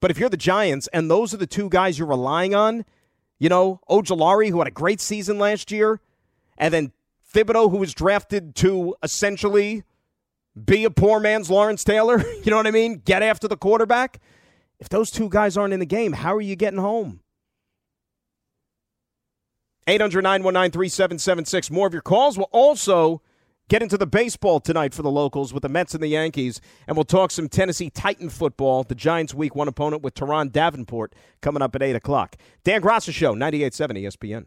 [0.00, 2.84] But if you're the Giants and those are the two guys you're relying on,
[3.38, 6.00] you know, Ojulari, who had a great season last year,
[6.58, 6.92] and then
[7.32, 9.84] Thibodeaux, who was drafted to essentially
[10.62, 12.22] be a poor man's Lawrence Taylor.
[12.46, 13.02] You know what I mean?
[13.04, 14.20] Get after the quarterback.
[14.78, 17.20] If those two guys aren't in the game, how are you getting home?
[19.88, 21.70] 800 919 3776.
[21.70, 22.36] More of your calls.
[22.36, 23.20] We'll also
[23.68, 26.96] get into the baseball tonight for the locals with the Mets and the Yankees, and
[26.96, 28.84] we'll talk some Tennessee Titan football.
[28.84, 32.36] The Giants' week one opponent with Turron Davenport coming up at 8 o'clock.
[32.64, 34.46] Dan Graca Show, 98.7 ESPN.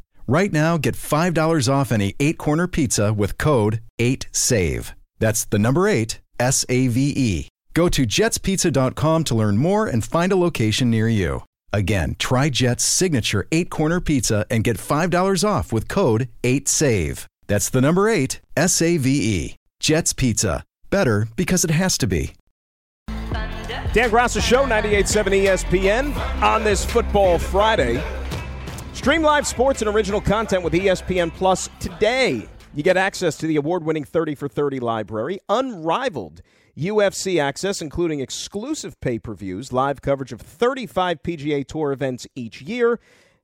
[0.31, 4.93] Right now, get $5 off any eight corner pizza with code 8SAVE.
[5.19, 7.49] That's the number eight, S A V E.
[7.73, 11.43] Go to jetspizza.com to learn more and find a location near you.
[11.73, 17.25] Again, try Jet's signature eight corner pizza and get $5 off with code 8SAVE.
[17.47, 19.55] That's the number eight, S A V E.
[19.81, 20.63] Jet's Pizza.
[20.89, 22.35] Better because it has to be.
[23.07, 28.01] Dan Graca Show, 98.7 ESPN on this Football Friday.
[29.01, 32.47] Stream live sports and original content with ESPN Plus today.
[32.75, 36.43] You get access to the award winning 30 for 30 library, unrivaled
[36.77, 42.61] UFC access, including exclusive pay per views, live coverage of 35 PGA Tour events each
[42.61, 42.99] year.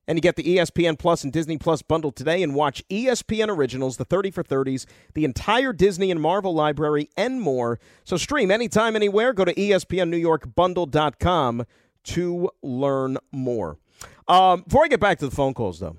[0.06, 3.96] And you get the ESPN Plus and Disney Plus bundle today and watch ESPN Originals,
[3.96, 7.80] the 30 for 30s, the entire Disney and Marvel library, and more.
[8.04, 9.32] So stream anytime, anywhere.
[9.32, 11.66] Go to ESPNNewYorkBundle.com
[12.04, 13.78] to learn more.
[14.28, 15.96] Um, before I get back to the phone calls, though,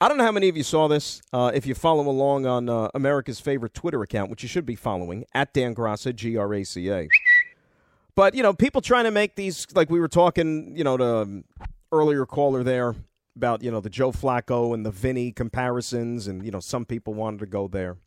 [0.00, 1.20] I don't know how many of you saw this.
[1.30, 4.74] Uh, if you follow along on uh, America's favorite Twitter account, which you should be
[4.74, 7.06] following, at Dan Graca, G R A C A.
[8.14, 11.44] But, you know, people trying to make these, like we were talking, you know, to
[11.92, 12.94] earlier caller there
[13.36, 17.12] about, you know, the Joe Flacco and the Vinny comparisons, and, you know, some people
[17.12, 17.98] wanted to go there.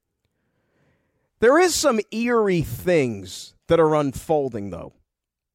[1.39, 4.93] There is some eerie things that are unfolding, though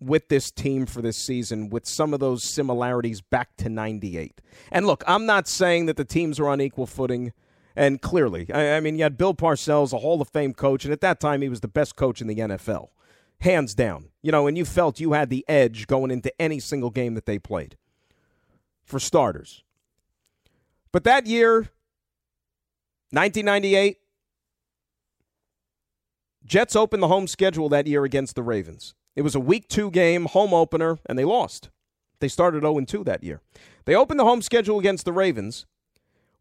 [0.01, 4.41] with this team for this season with some of those similarities back to 98.
[4.71, 7.33] And look, I'm not saying that the teams are on equal footing.
[7.75, 10.93] And clearly, I, I mean, you had Bill Parcells, a Hall of Fame coach, and
[10.93, 12.89] at that time he was the best coach in the NFL,
[13.41, 14.11] hands down.
[14.23, 17.27] You know, and you felt you had the edge going into any single game that
[17.27, 17.77] they played,
[18.85, 19.63] for starters.
[20.91, 21.69] But that year,
[23.11, 23.99] 1998,
[26.45, 28.95] Jets opened the home schedule that year against the Ravens.
[29.19, 31.71] It was a week two game, home opener, and they lost.
[32.21, 33.41] They started 0 2 that year.
[33.85, 35.67] They opened the home schedule against the Ravens.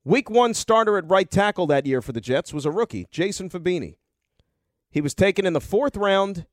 [0.03, 3.49] Week one starter at right tackle that year for the Jets was a rookie, Jason
[3.49, 3.95] Fabini.
[4.91, 6.45] He was taken in the fourth round,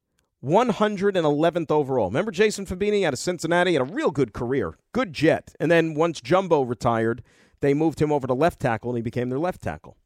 [0.43, 2.07] 111th overall.
[2.07, 3.75] Remember Jason Fabini out of Cincinnati?
[3.75, 5.55] Had a real good career, good jet.
[5.61, 7.23] And then once Jumbo retired,
[7.61, 9.99] they moved him over to left tackle, and he became their left tackle.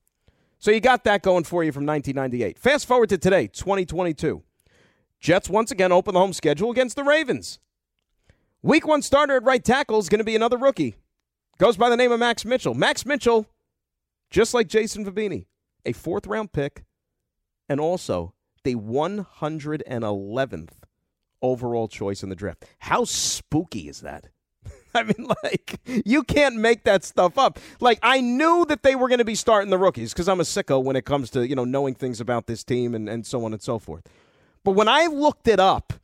[0.59, 2.59] So you got that going for you from 1998.
[2.59, 4.42] Fast forward to today, 2022.
[5.20, 7.59] Jets once again open the home schedule against the Ravens.
[8.62, 10.96] Week one starter at right tackle is going to be another rookie.
[11.59, 12.74] Goes by the name of Max Mitchell.
[12.74, 13.46] Max Mitchell,
[14.31, 15.46] just like Jason Fabini,
[15.85, 16.85] a fourth round pick
[17.68, 20.70] and also the 111th
[21.42, 22.64] overall choice in the draft.
[22.78, 24.28] How spooky is that?
[24.94, 27.59] I mean, like, you can't make that stuff up.
[27.81, 30.44] Like, I knew that they were going to be starting the rookies because I'm a
[30.44, 33.44] sicko when it comes to, you know, knowing things about this team and, and so
[33.44, 34.04] on and so forth.
[34.68, 35.94] But when I looked it up,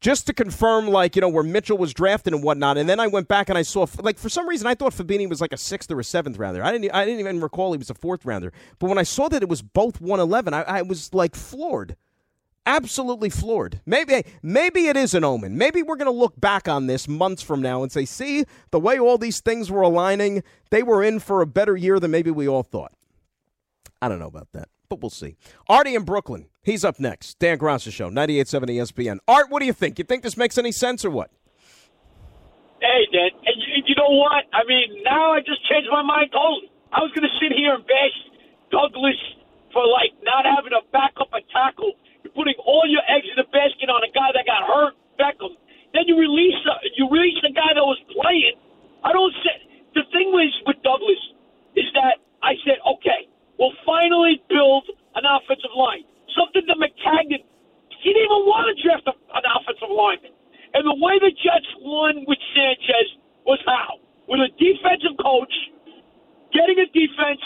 [0.00, 3.06] just to confirm, like, you know, where Mitchell was drafted and whatnot, and then I
[3.06, 5.58] went back and I saw, like, for some reason, I thought Fabini was like a
[5.58, 6.64] sixth or a seventh rounder.
[6.64, 8.50] I didn't, I didn't even recall he was a fourth rounder.
[8.78, 11.96] But when I saw that it was both 111, I, I was like floored.
[12.64, 13.82] Absolutely floored.
[13.84, 15.58] Maybe, maybe it is an omen.
[15.58, 18.80] Maybe we're going to look back on this months from now and say, see, the
[18.80, 22.30] way all these things were aligning, they were in for a better year than maybe
[22.30, 22.92] we all thought.
[24.00, 25.36] I don't know about that but we'll see.
[25.68, 27.38] Artie in Brooklyn, he's up next.
[27.38, 29.18] Dan Graca Show, 98.7 ESPN.
[29.28, 29.98] Art, what do you think?
[29.98, 31.30] You think this makes any sense or what?
[32.80, 34.46] Hey, Dan, you, you know what?
[34.54, 36.70] I mean, now I just changed my mind totally.
[36.92, 38.16] I was going to sit here and bash
[38.70, 39.18] Douglas
[39.74, 41.92] for, like, not having a backup a tackle.
[42.22, 45.58] You're putting all your eggs in the basket on a guy that got hurt, Becton.
[45.92, 48.60] Then you release uh, you release the guy that was playing.
[49.00, 49.56] I don't say
[49.96, 51.22] the thing was with Douglas
[51.76, 53.24] is that I said, okay,
[53.58, 54.86] will finally build
[55.18, 56.06] an offensive line.
[56.32, 60.32] Something that Maccagnan, he didn't even want to draft a, an offensive lineman.
[60.72, 63.98] And the way the Jets won with Sanchez was how?
[64.30, 65.50] With a defensive coach,
[66.54, 67.42] getting a defense,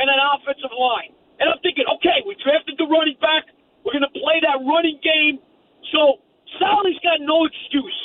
[0.00, 1.14] and an offensive line.
[1.38, 3.46] And I'm thinking, okay, we drafted the running back.
[3.84, 5.38] We're going to play that running game.
[5.92, 6.18] So
[6.58, 7.98] Saleh's got no excuse.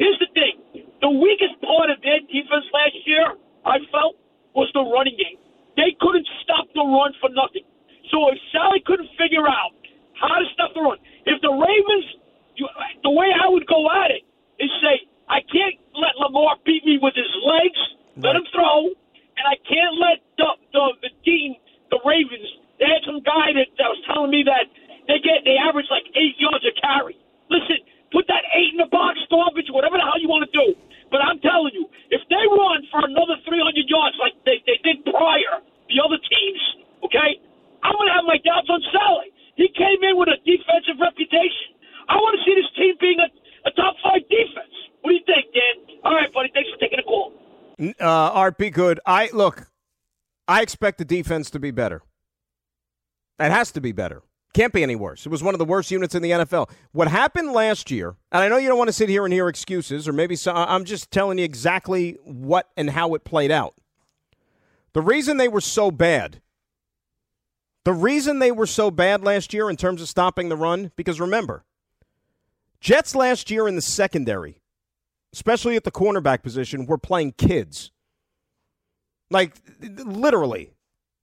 [0.00, 0.88] Here's the thing.
[1.04, 4.16] The weakest part of their defense last year, I felt,
[4.56, 5.38] was the running game.
[5.76, 7.66] They couldn't stop the run for nothing.
[8.10, 9.74] So if Saleh couldn't figure out
[10.14, 12.06] how to stop the run, if the Ravens,
[12.54, 12.66] you,
[13.02, 14.22] the way I would go at it
[14.62, 17.80] is say, I can't let Lamar beat me with his legs.
[18.14, 21.58] Let him throw, and I can't let the the, the team,
[21.90, 22.46] the Ravens.
[22.78, 24.70] They had some guy that, that was telling me that
[25.10, 27.18] they get they average like eight yards a carry.
[27.50, 27.82] Listen,
[28.14, 30.78] put that eight in the box, garbage, whatever the hell you want to do.
[31.10, 35.06] But I'm telling you, if they run for another 300 yards like they, they did
[35.06, 36.62] prior, the other teams,
[37.06, 37.38] okay,
[37.86, 39.30] I'm going to have my doubts on Saleh.
[39.54, 41.78] He came in with a defensive reputation.
[42.10, 43.30] I want to see this team being a,
[43.68, 44.74] a top five defense.
[45.02, 46.02] What do you think, Dan?
[46.02, 46.50] All right, buddy.
[46.50, 47.30] Thanks for taking a call.
[48.58, 49.00] Be good.
[49.06, 49.68] I look.
[50.46, 52.02] I expect the defense to be better.
[53.38, 54.22] It has to be better.
[54.52, 55.26] Can't be any worse.
[55.26, 56.70] It was one of the worst units in the NFL.
[56.92, 59.48] What happened last year, and I know you don't want to sit here and hear
[59.48, 63.74] excuses, or maybe so, I'm just telling you exactly what and how it played out.
[64.92, 66.40] The reason they were so bad,
[67.84, 71.20] the reason they were so bad last year in terms of stopping the run, because
[71.20, 71.64] remember,
[72.80, 74.60] Jets last year in the secondary,
[75.32, 77.90] especially at the cornerback position, were playing kids.
[79.34, 80.70] Like, literally,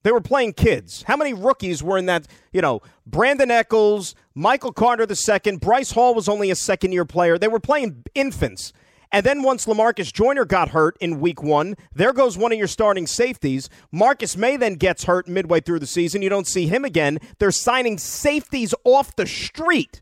[0.03, 1.03] they were playing kids.
[1.07, 2.28] How many rookies were in that?
[2.51, 7.38] You know, Brandon Echols, Michael Carter II, Bryce Hall was only a second year player.
[7.38, 8.74] They were playing infants.
[9.14, 12.68] And then once Lamarcus Joyner got hurt in week one, there goes one of your
[12.68, 13.70] starting safeties.
[13.93, 16.22] Marcus Maye then gets hurt midway through the season.
[16.22, 17.18] You don't see him again.
[17.39, 20.01] They're signing safeties off the street.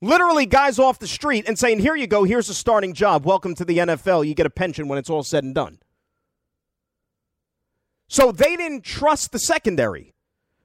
[0.00, 3.24] Literally, guys off the street and saying, Here you go, here's a starting job.
[3.24, 4.26] Welcome to the NFL.
[4.26, 5.78] You get a pension when it's all said and done.
[8.08, 10.14] So they didn't trust the secondary.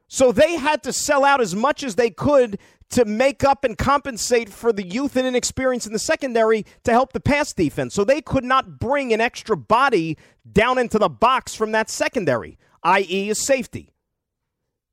[0.07, 2.57] So they had to sell out as much as they could
[2.89, 7.13] to make up and compensate for the youth and inexperience in the secondary to help
[7.13, 7.93] the pass defense.
[7.93, 10.17] So they could not bring an extra body
[10.51, 13.93] down into the box from that secondary, i.e., a safety.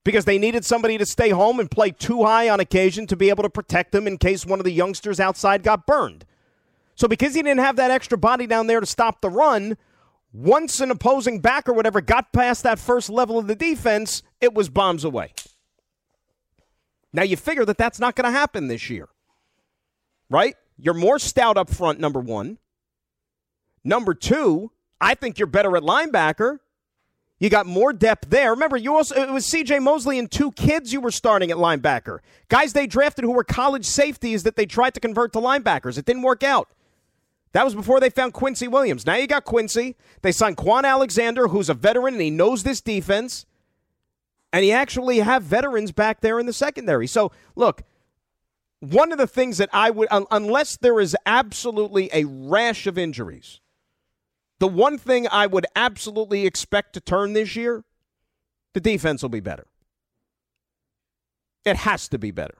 [0.04, 3.30] Because they needed somebody to stay home and play too high on occasion to be
[3.30, 6.26] able to protect them in case one of the youngsters outside got burned.
[6.94, 9.76] So because he didn't have that extra body down there to stop the run,
[10.32, 14.54] once an opposing back or whatever got past that first level of the defense, it
[14.54, 15.32] was bombs away.
[17.12, 19.08] Now you figure that that's not going to happen this year,
[20.28, 20.54] right?
[20.78, 22.58] You're more stout up front, number one.
[23.82, 26.58] Number two, I think you're better at linebacker.
[27.38, 28.50] You got more depth there.
[28.50, 29.78] Remember, you also it was C.J.
[29.80, 32.20] Mosley and two kids you were starting at linebacker.
[32.48, 35.98] Guys they drafted who were college safeties that they tried to convert to linebackers.
[35.98, 36.68] It didn't work out.
[37.52, 39.06] That was before they found Quincy Williams.
[39.06, 39.96] Now you got Quincy.
[40.22, 43.46] They signed Kwon Alexander, who's a veteran and he knows this defense.
[44.52, 47.06] And he actually have veterans back there in the secondary.
[47.06, 47.82] So, look,
[48.80, 53.60] one of the things that I would, unless there is absolutely a rash of injuries,
[54.58, 57.84] the one thing I would absolutely expect to turn this year,
[58.74, 59.66] the defense will be better.
[61.64, 62.58] It has to be better.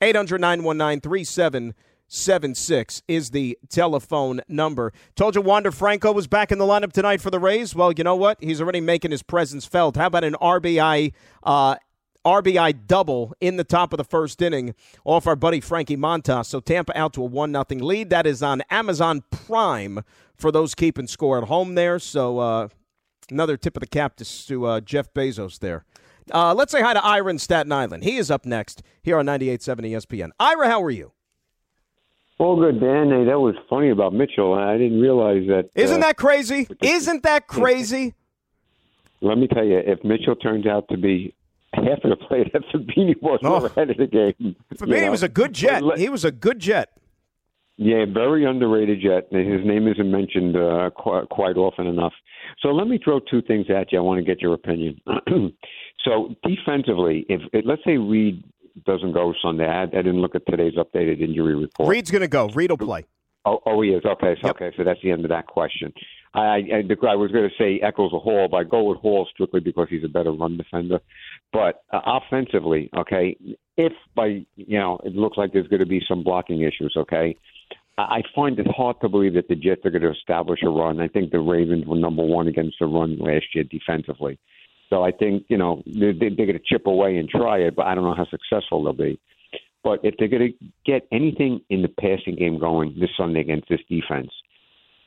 [0.00, 1.74] 800 919
[2.10, 4.94] Seven six is the telephone number.
[5.14, 7.74] Told you Wander Franco was back in the lineup tonight for the Rays.
[7.74, 8.38] Well, you know what?
[8.40, 9.96] He's already making his presence felt.
[9.96, 11.76] How about an RBI uh,
[12.24, 16.46] RBI double in the top of the first inning off our buddy Frankie Montas.
[16.46, 18.10] So Tampa out to a 1 0 lead.
[18.10, 20.00] That is on Amazon Prime
[20.34, 21.98] for those keeping score at home there.
[21.98, 22.68] So uh,
[23.30, 25.84] another tip of the cap to, to uh, Jeff Bezos there.
[26.32, 28.04] Uh, let's say hi to Ira in Staten Island.
[28.04, 30.30] He is up next here on 98.7 ESPN.
[30.38, 31.12] Ira, how are you?
[32.38, 33.10] All good, Dan.
[33.10, 34.54] Hey, that was funny about Mitchell.
[34.54, 35.70] I didn't realize that.
[35.74, 36.68] Isn't uh, that crazy?
[36.80, 38.14] Isn't that crazy?
[39.20, 41.34] Let me tell you, if Mitchell turns out to be
[41.74, 43.66] half of the play that Fabini was oh.
[43.66, 44.54] ahead of the game.
[44.74, 45.82] Fabini was a good jet.
[45.96, 46.90] he was a good jet.
[47.76, 49.28] Yeah, very underrated jet.
[49.30, 52.12] His name isn't mentioned uh, quite, quite often enough.
[52.60, 53.98] So let me throw two things at you.
[53.98, 55.00] I want to get your opinion.
[56.04, 58.42] so defensively, if let's say Reed
[58.84, 59.66] doesn't go Sunday.
[59.66, 61.88] I, I didn't look at today's updated injury report.
[61.88, 62.48] Reed's going to go.
[62.48, 63.04] Reed will play.
[63.44, 64.04] Oh, oh, he is.
[64.04, 64.56] Okay, so, yep.
[64.56, 65.92] okay, so that's the end of that question.
[66.34, 69.26] I, I, I was going to say Echols or Hall, but I go with Hall
[69.32, 71.00] strictly because he's a better run defender.
[71.52, 73.36] But uh, offensively, okay,
[73.76, 77.36] if by you know it looks like there's going to be some blocking issues, okay,
[77.96, 80.68] I, I find it hard to believe that the Jets are going to establish a
[80.68, 81.00] run.
[81.00, 84.38] I think the Ravens were number one against the run last year defensively.
[84.90, 87.86] So I think you know they're, they're going to chip away and try it, but
[87.86, 89.18] I don't know how successful they'll be.
[89.84, 93.68] But if they're going to get anything in the passing game going this Sunday against
[93.68, 94.30] this defense,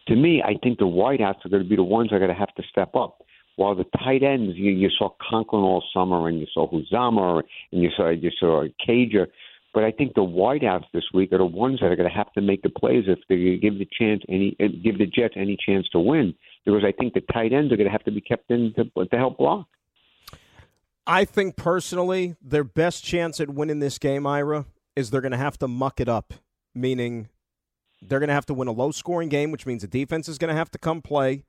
[0.07, 2.31] to me, I think the wideouts are going to be the ones that are going
[2.31, 3.21] to have to step up.
[3.57, 7.81] While the tight ends, you, you saw Conklin all summer, and you saw Uzomah, and
[7.81, 9.27] you saw you saw Cager,
[9.73, 12.31] but I think the wideouts this week are the ones that are going to have
[12.33, 15.87] to make the plays if they give the chance any give the Jets any chance
[15.89, 16.33] to win
[16.65, 19.05] because I think the tight ends are going to have to be kept in to,
[19.05, 19.67] to help block.
[21.07, 25.37] I think personally, their best chance at winning this game, Ira, is they're going to
[25.37, 26.33] have to muck it up,
[26.75, 27.29] meaning
[28.01, 30.39] They're going to have to win a low scoring game, which means the defense is
[30.39, 31.45] going to have to come play,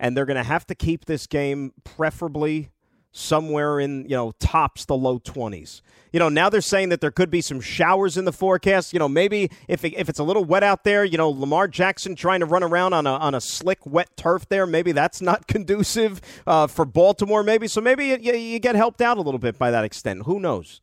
[0.00, 2.71] and they're going to have to keep this game preferably
[3.12, 5.82] somewhere in, you know, tops the low 20s.
[6.12, 8.92] You know, now they're saying that there could be some showers in the forecast.
[8.92, 11.68] You know, maybe if, it, if it's a little wet out there, you know, Lamar
[11.68, 15.22] Jackson trying to run around on a, on a slick, wet turf there, maybe that's
[15.22, 17.66] not conducive uh, for Baltimore, maybe.
[17.66, 20.24] So maybe you, you get helped out a little bit by that extent.
[20.24, 20.80] Who knows?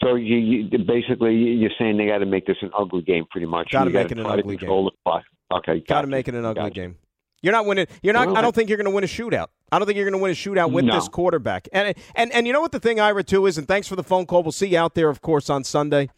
[0.00, 3.46] So you, you basically you're saying they got to make this an ugly game, pretty
[3.46, 3.70] much.
[3.70, 4.90] Got to make it an ugly game.
[5.52, 6.74] Okay, got to make it an ugly gotcha.
[6.74, 6.96] game.
[7.44, 7.86] You're not winning.
[8.02, 8.34] You're not.
[8.34, 9.48] I don't think you're going to win a shootout.
[9.70, 10.94] I don't think you're going to win a shootout with no.
[10.94, 11.68] this quarterback.
[11.74, 13.58] And and and you know what the thing, Ira, too is.
[13.58, 14.42] And thanks for the phone call.
[14.42, 16.08] We'll see you out there, of course, on Sunday.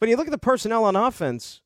[0.00, 1.60] But you look at the personnel on offense.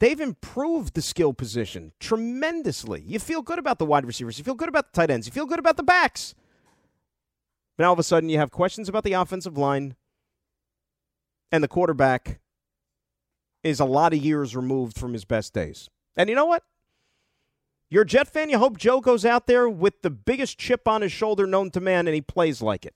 [0.00, 3.02] They've improved the skill position tremendously.
[3.06, 4.36] You feel good about the wide receivers.
[4.36, 5.26] You feel good about the tight ends.
[5.26, 6.34] You feel good about the backs.
[7.78, 9.96] But now all of a sudden, you have questions about the offensive line,
[11.50, 12.38] and the quarterback
[13.62, 15.88] is a lot of years removed from his best days.
[16.16, 16.64] And you know what?
[17.92, 18.50] You're a Jet fan.
[18.50, 21.80] You hope Joe goes out there with the biggest chip on his shoulder known to
[21.80, 22.94] man and he plays like it.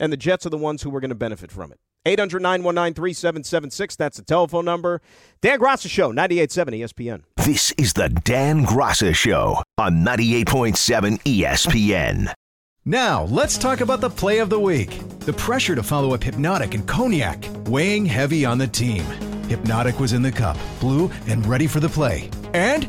[0.00, 1.78] And the Jets are the ones who are going to benefit from it.
[2.06, 3.96] 800 919 3776.
[3.96, 5.02] That's the telephone number.
[5.42, 7.22] Dan Graca Show, 98.7 ESPN.
[7.44, 12.32] This is the Dan Graca Show on 98.7 ESPN.
[12.86, 14.98] Now, let's talk about the play of the week.
[15.20, 19.04] The pressure to follow up Hpnotiq and Cognac, weighing heavy on the team.
[19.48, 22.30] Hpnotiq was in the cup, blue, and ready for the play.
[22.54, 22.88] And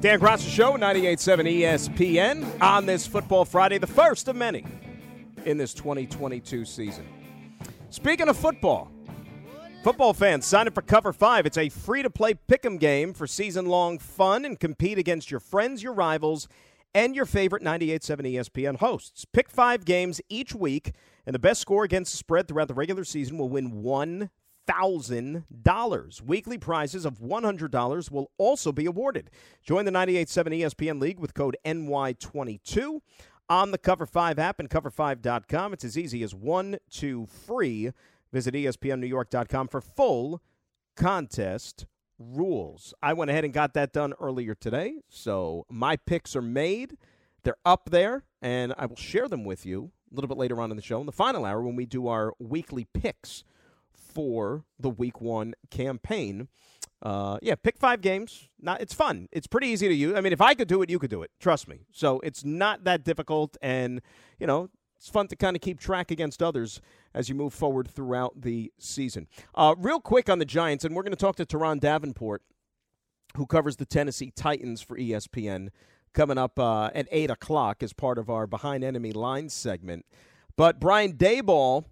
[0.00, 4.64] Dan Graca Show, 98.7 ESPN on this Football Friday, the first of many
[5.44, 7.04] in this 2022 season.
[7.90, 8.92] Speaking of football,
[9.82, 11.46] football fans, sign up for Cover 5.
[11.46, 16.46] It's a free-to-play pick'em game for season-long fun and compete against your friends, your rivals,
[16.94, 19.24] and your favorite 98.7 ESPN hosts.
[19.24, 20.92] Pick five games each week,
[21.26, 24.30] and the best score against the spread throughout the regular season will win one
[24.68, 26.22] $1,000.
[26.22, 29.30] Weekly prizes of $100 will also be awarded.
[29.62, 33.00] Join the 98.7 ESPN League with code NY22
[33.48, 35.72] on the Cover 5 app and cover5.com.
[35.72, 37.90] It's as easy as one, two, free.
[38.32, 40.42] Visit ESPNNewYork.com for full
[40.96, 41.86] contest
[42.18, 42.92] rules.
[43.02, 46.96] I went ahead and got that done earlier today, so my picks are made.
[47.44, 50.70] They're up there, and I will share them with you a little bit later on
[50.70, 53.44] in the show in the final hour when we do our weekly picks
[54.18, 56.48] for the week one campaign.
[57.00, 58.48] Uh, yeah, pick five games.
[58.60, 59.28] Not, it's fun.
[59.30, 60.16] It's pretty easy to use.
[60.16, 61.30] I mean, if I could do it, you could do it.
[61.38, 61.82] Trust me.
[61.92, 64.02] So it's not that difficult, and
[64.40, 66.80] you know, it's fun to kind of keep track against others
[67.14, 69.28] as you move forward throughout the season.
[69.54, 72.42] Uh, real quick on the Giants, and we're going to talk to Turron Davenport,
[73.36, 75.68] who covers the Tennessee Titans for ESPN,
[76.12, 80.06] coming up uh, at eight o'clock as part of our Behind Enemy Lines segment.
[80.56, 81.84] But Brian Daboll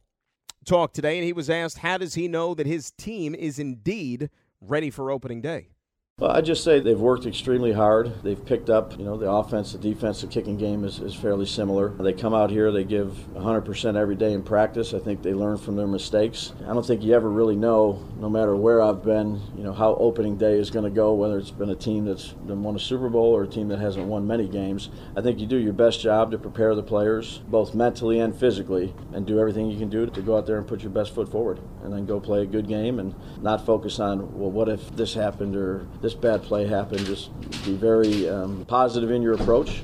[0.67, 4.29] talk today, and he was asked, How does he know that his team is indeed
[4.61, 5.71] ready for opening day?
[6.19, 8.23] Well, I just say they've worked extremely hard.
[8.23, 11.45] They've picked up, you know, the offense, the defense, the kicking game is, is fairly
[11.45, 11.91] similar.
[11.91, 14.95] They come out here, they give 100% every day in practice.
[14.95, 16.55] I think they learn from their mistakes.
[16.63, 19.95] I don't think you ever really know, no matter where I've been, you know, how
[19.97, 22.81] opening day is going to go, whether it's been a team that's been won a
[22.81, 24.89] Super Bowl or a team that hasn't won many games.
[25.19, 28.95] I think you do your best job to prepare the players, both mentally and physically,
[29.13, 31.31] and do everything you can do to go out there and put your best foot
[31.31, 34.97] forward and then go play a good game and not focus on, well, what if
[34.97, 37.05] this happened or this bad play happened.
[37.05, 37.33] Just
[37.65, 39.83] be very um, positive in your approach,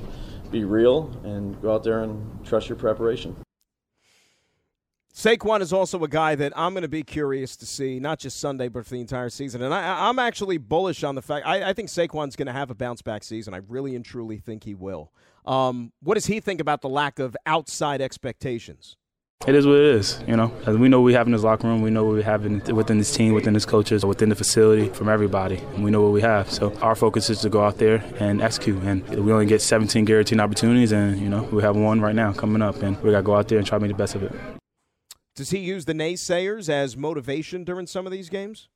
[0.51, 3.35] be real, and go out there and trust your preparation.
[5.13, 8.39] Saquon is also a guy that I'm going to be curious to see, not just
[8.39, 9.61] Sunday, but for the entire season.
[9.61, 12.71] And I, am actually bullish on the fact I, I think Saquon's going to have
[12.71, 13.53] a bounce back season.
[13.53, 15.11] I really and truly think he will.
[15.45, 18.95] Um, what does he think about the lack of outside expectations?
[19.45, 20.53] It is what it is, you know.
[20.65, 21.81] As we know we have in this locker room.
[21.81, 24.87] We know what we have in, within this team, within this coaches, within the facility,
[24.87, 25.57] from everybody.
[25.57, 26.49] And we know what we have.
[26.49, 28.81] So our focus is to go out there and execute.
[28.83, 32.31] And we only get 17 guaranteed opportunities, and you know we have one right now
[32.31, 34.15] coming up, and we got to go out there and try to make the best
[34.15, 34.31] of it.
[35.35, 38.69] Does he use the naysayers as motivation during some of these games?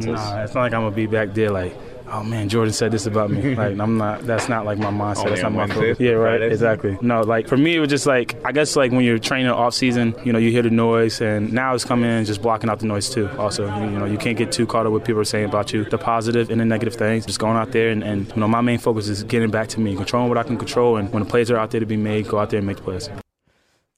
[0.00, 1.76] Nah, it's not like I'm gonna be back there like,
[2.08, 3.54] oh man, Jordan said this about me.
[3.56, 4.22] like I'm not.
[4.22, 5.18] That's not like my mindset.
[5.18, 5.98] Only that's not my focus.
[6.00, 6.38] Yeah, right.
[6.38, 6.52] Fridays.
[6.52, 6.98] Exactly.
[7.00, 9.74] No, like for me, it was just like I guess like when you're training off
[9.74, 12.80] season, you know, you hear the noise, and now it's coming in just blocking out
[12.80, 13.28] the noise too.
[13.38, 15.72] Also, you, you know, you can't get too caught up with people are saying about
[15.72, 17.26] you, the positive and the negative things.
[17.26, 19.80] Just going out there and, and you know, my main focus is getting back to
[19.80, 21.96] me, controlling what I can control, and when the plays are out there to be
[21.96, 23.08] made, go out there and make the plays.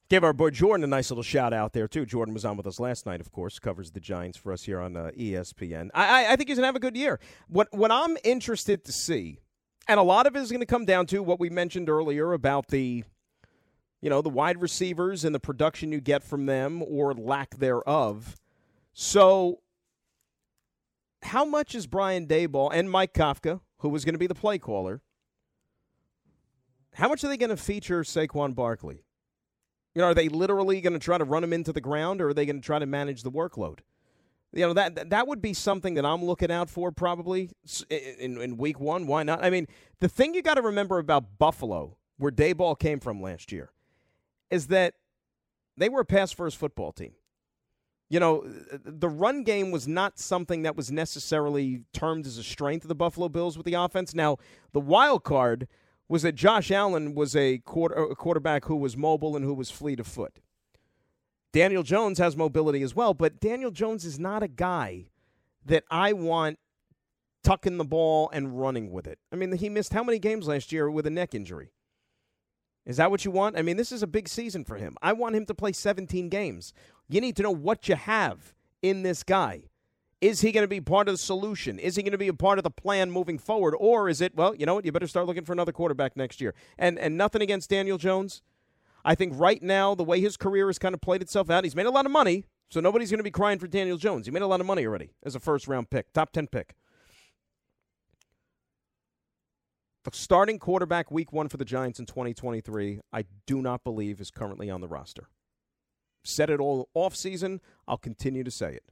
[0.09, 2.07] Give our boy Jordan a nice little shout out there too.
[2.07, 4.81] Jordan was on with us last night, of course, covers the Giants for us here
[4.81, 5.91] on uh, ESPN.
[5.93, 7.21] I, I, I think he's gonna have a good year.
[7.49, 9.41] What what I'm interested to see,
[9.87, 12.69] and a lot of it is to come down to what we mentioned earlier about
[12.69, 13.05] the,
[14.01, 18.37] you know, the wide receivers and the production you get from them or lack thereof.
[18.95, 19.61] So,
[21.23, 24.59] how much is Brian Daboll and Mike Kafka, who was going to be the play
[24.59, 25.03] caller,
[26.95, 29.05] how much are they going to feature Saquon Barkley?
[29.99, 32.29] You know, are they literally going to try to run him into the ground, or
[32.29, 33.81] are they going to try to manage the workload?
[34.53, 37.51] You know that that would be something that I'm looking out for probably
[37.91, 39.09] in, in week one.
[39.09, 39.43] Why not?
[39.43, 39.67] I mean,
[39.99, 43.73] the thing you got to remember about Buffalo, where Daboll came from last year,
[44.51, 44.95] is that
[45.77, 47.15] they were a pass first football team.
[48.09, 48.45] You know,
[48.85, 52.95] the run game was not something that was necessarily termed as a strength of the
[52.95, 54.15] Buffalo Bills with the offense.
[54.15, 54.37] Now,
[54.73, 55.67] the wild card
[56.09, 59.71] was that Josh Allen was a, quarter, a quarterback who was mobile and who was
[59.71, 60.41] fleet of foot.
[61.53, 65.07] Daniel Jones has mobility as well, but Daniel Jones is not a guy
[65.65, 66.59] that I want
[67.43, 69.19] tucking the ball and running with it.
[69.33, 71.73] I mean, he missed how many games last year with a neck injury?
[72.85, 73.59] Is that what you want?
[73.59, 74.97] I mean, this is a big season for him.
[75.03, 76.73] I want him to play 17 games.
[77.09, 79.65] You need to know what you have in this guy.
[80.21, 81.79] Is he going to be part of the solution?
[81.79, 83.75] Is he going to be a part of the plan moving forward?
[83.79, 86.41] Or is it, well, you know what, you better start looking for another quarterback next
[86.41, 86.55] year?
[86.77, 88.43] And and nothing against Daniel Jones.
[89.05, 91.77] I think right now, the way his career has kind of played itself out, he's
[91.77, 94.27] made a lot of money, so nobody's going to be crying for Daniel Jones.
[94.27, 96.75] He made a lot of money already as a first round pick, top 10 pick.
[100.05, 104.31] The starting quarterback week one for the Giants in 2023, I do not believe is
[104.31, 105.29] currently on the roster.
[106.25, 107.61] Said it all off season.
[107.87, 108.85] I'll continue to say it.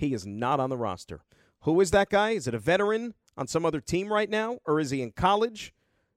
[0.00, 1.20] He is not on the roster.
[1.64, 2.30] Who is that guy?
[2.30, 4.58] Is it a veteran on some other team right now?
[4.64, 5.74] Or is he in college,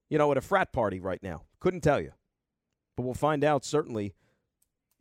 [0.09, 1.43] you know, at a frat party right now?
[1.59, 2.13] Couldn't tell you.
[2.95, 4.15] But we'll find out certainly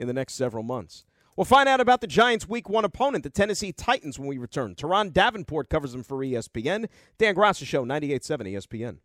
[0.01, 1.05] in the next several months.
[1.37, 4.75] We'll find out about the Giants' Week One opponent, the Tennessee Titans, when we return.
[4.75, 6.89] Turron Davenport covers them for ESPN.
[7.19, 8.99] Dan Graca Show, 98.7 ESPN.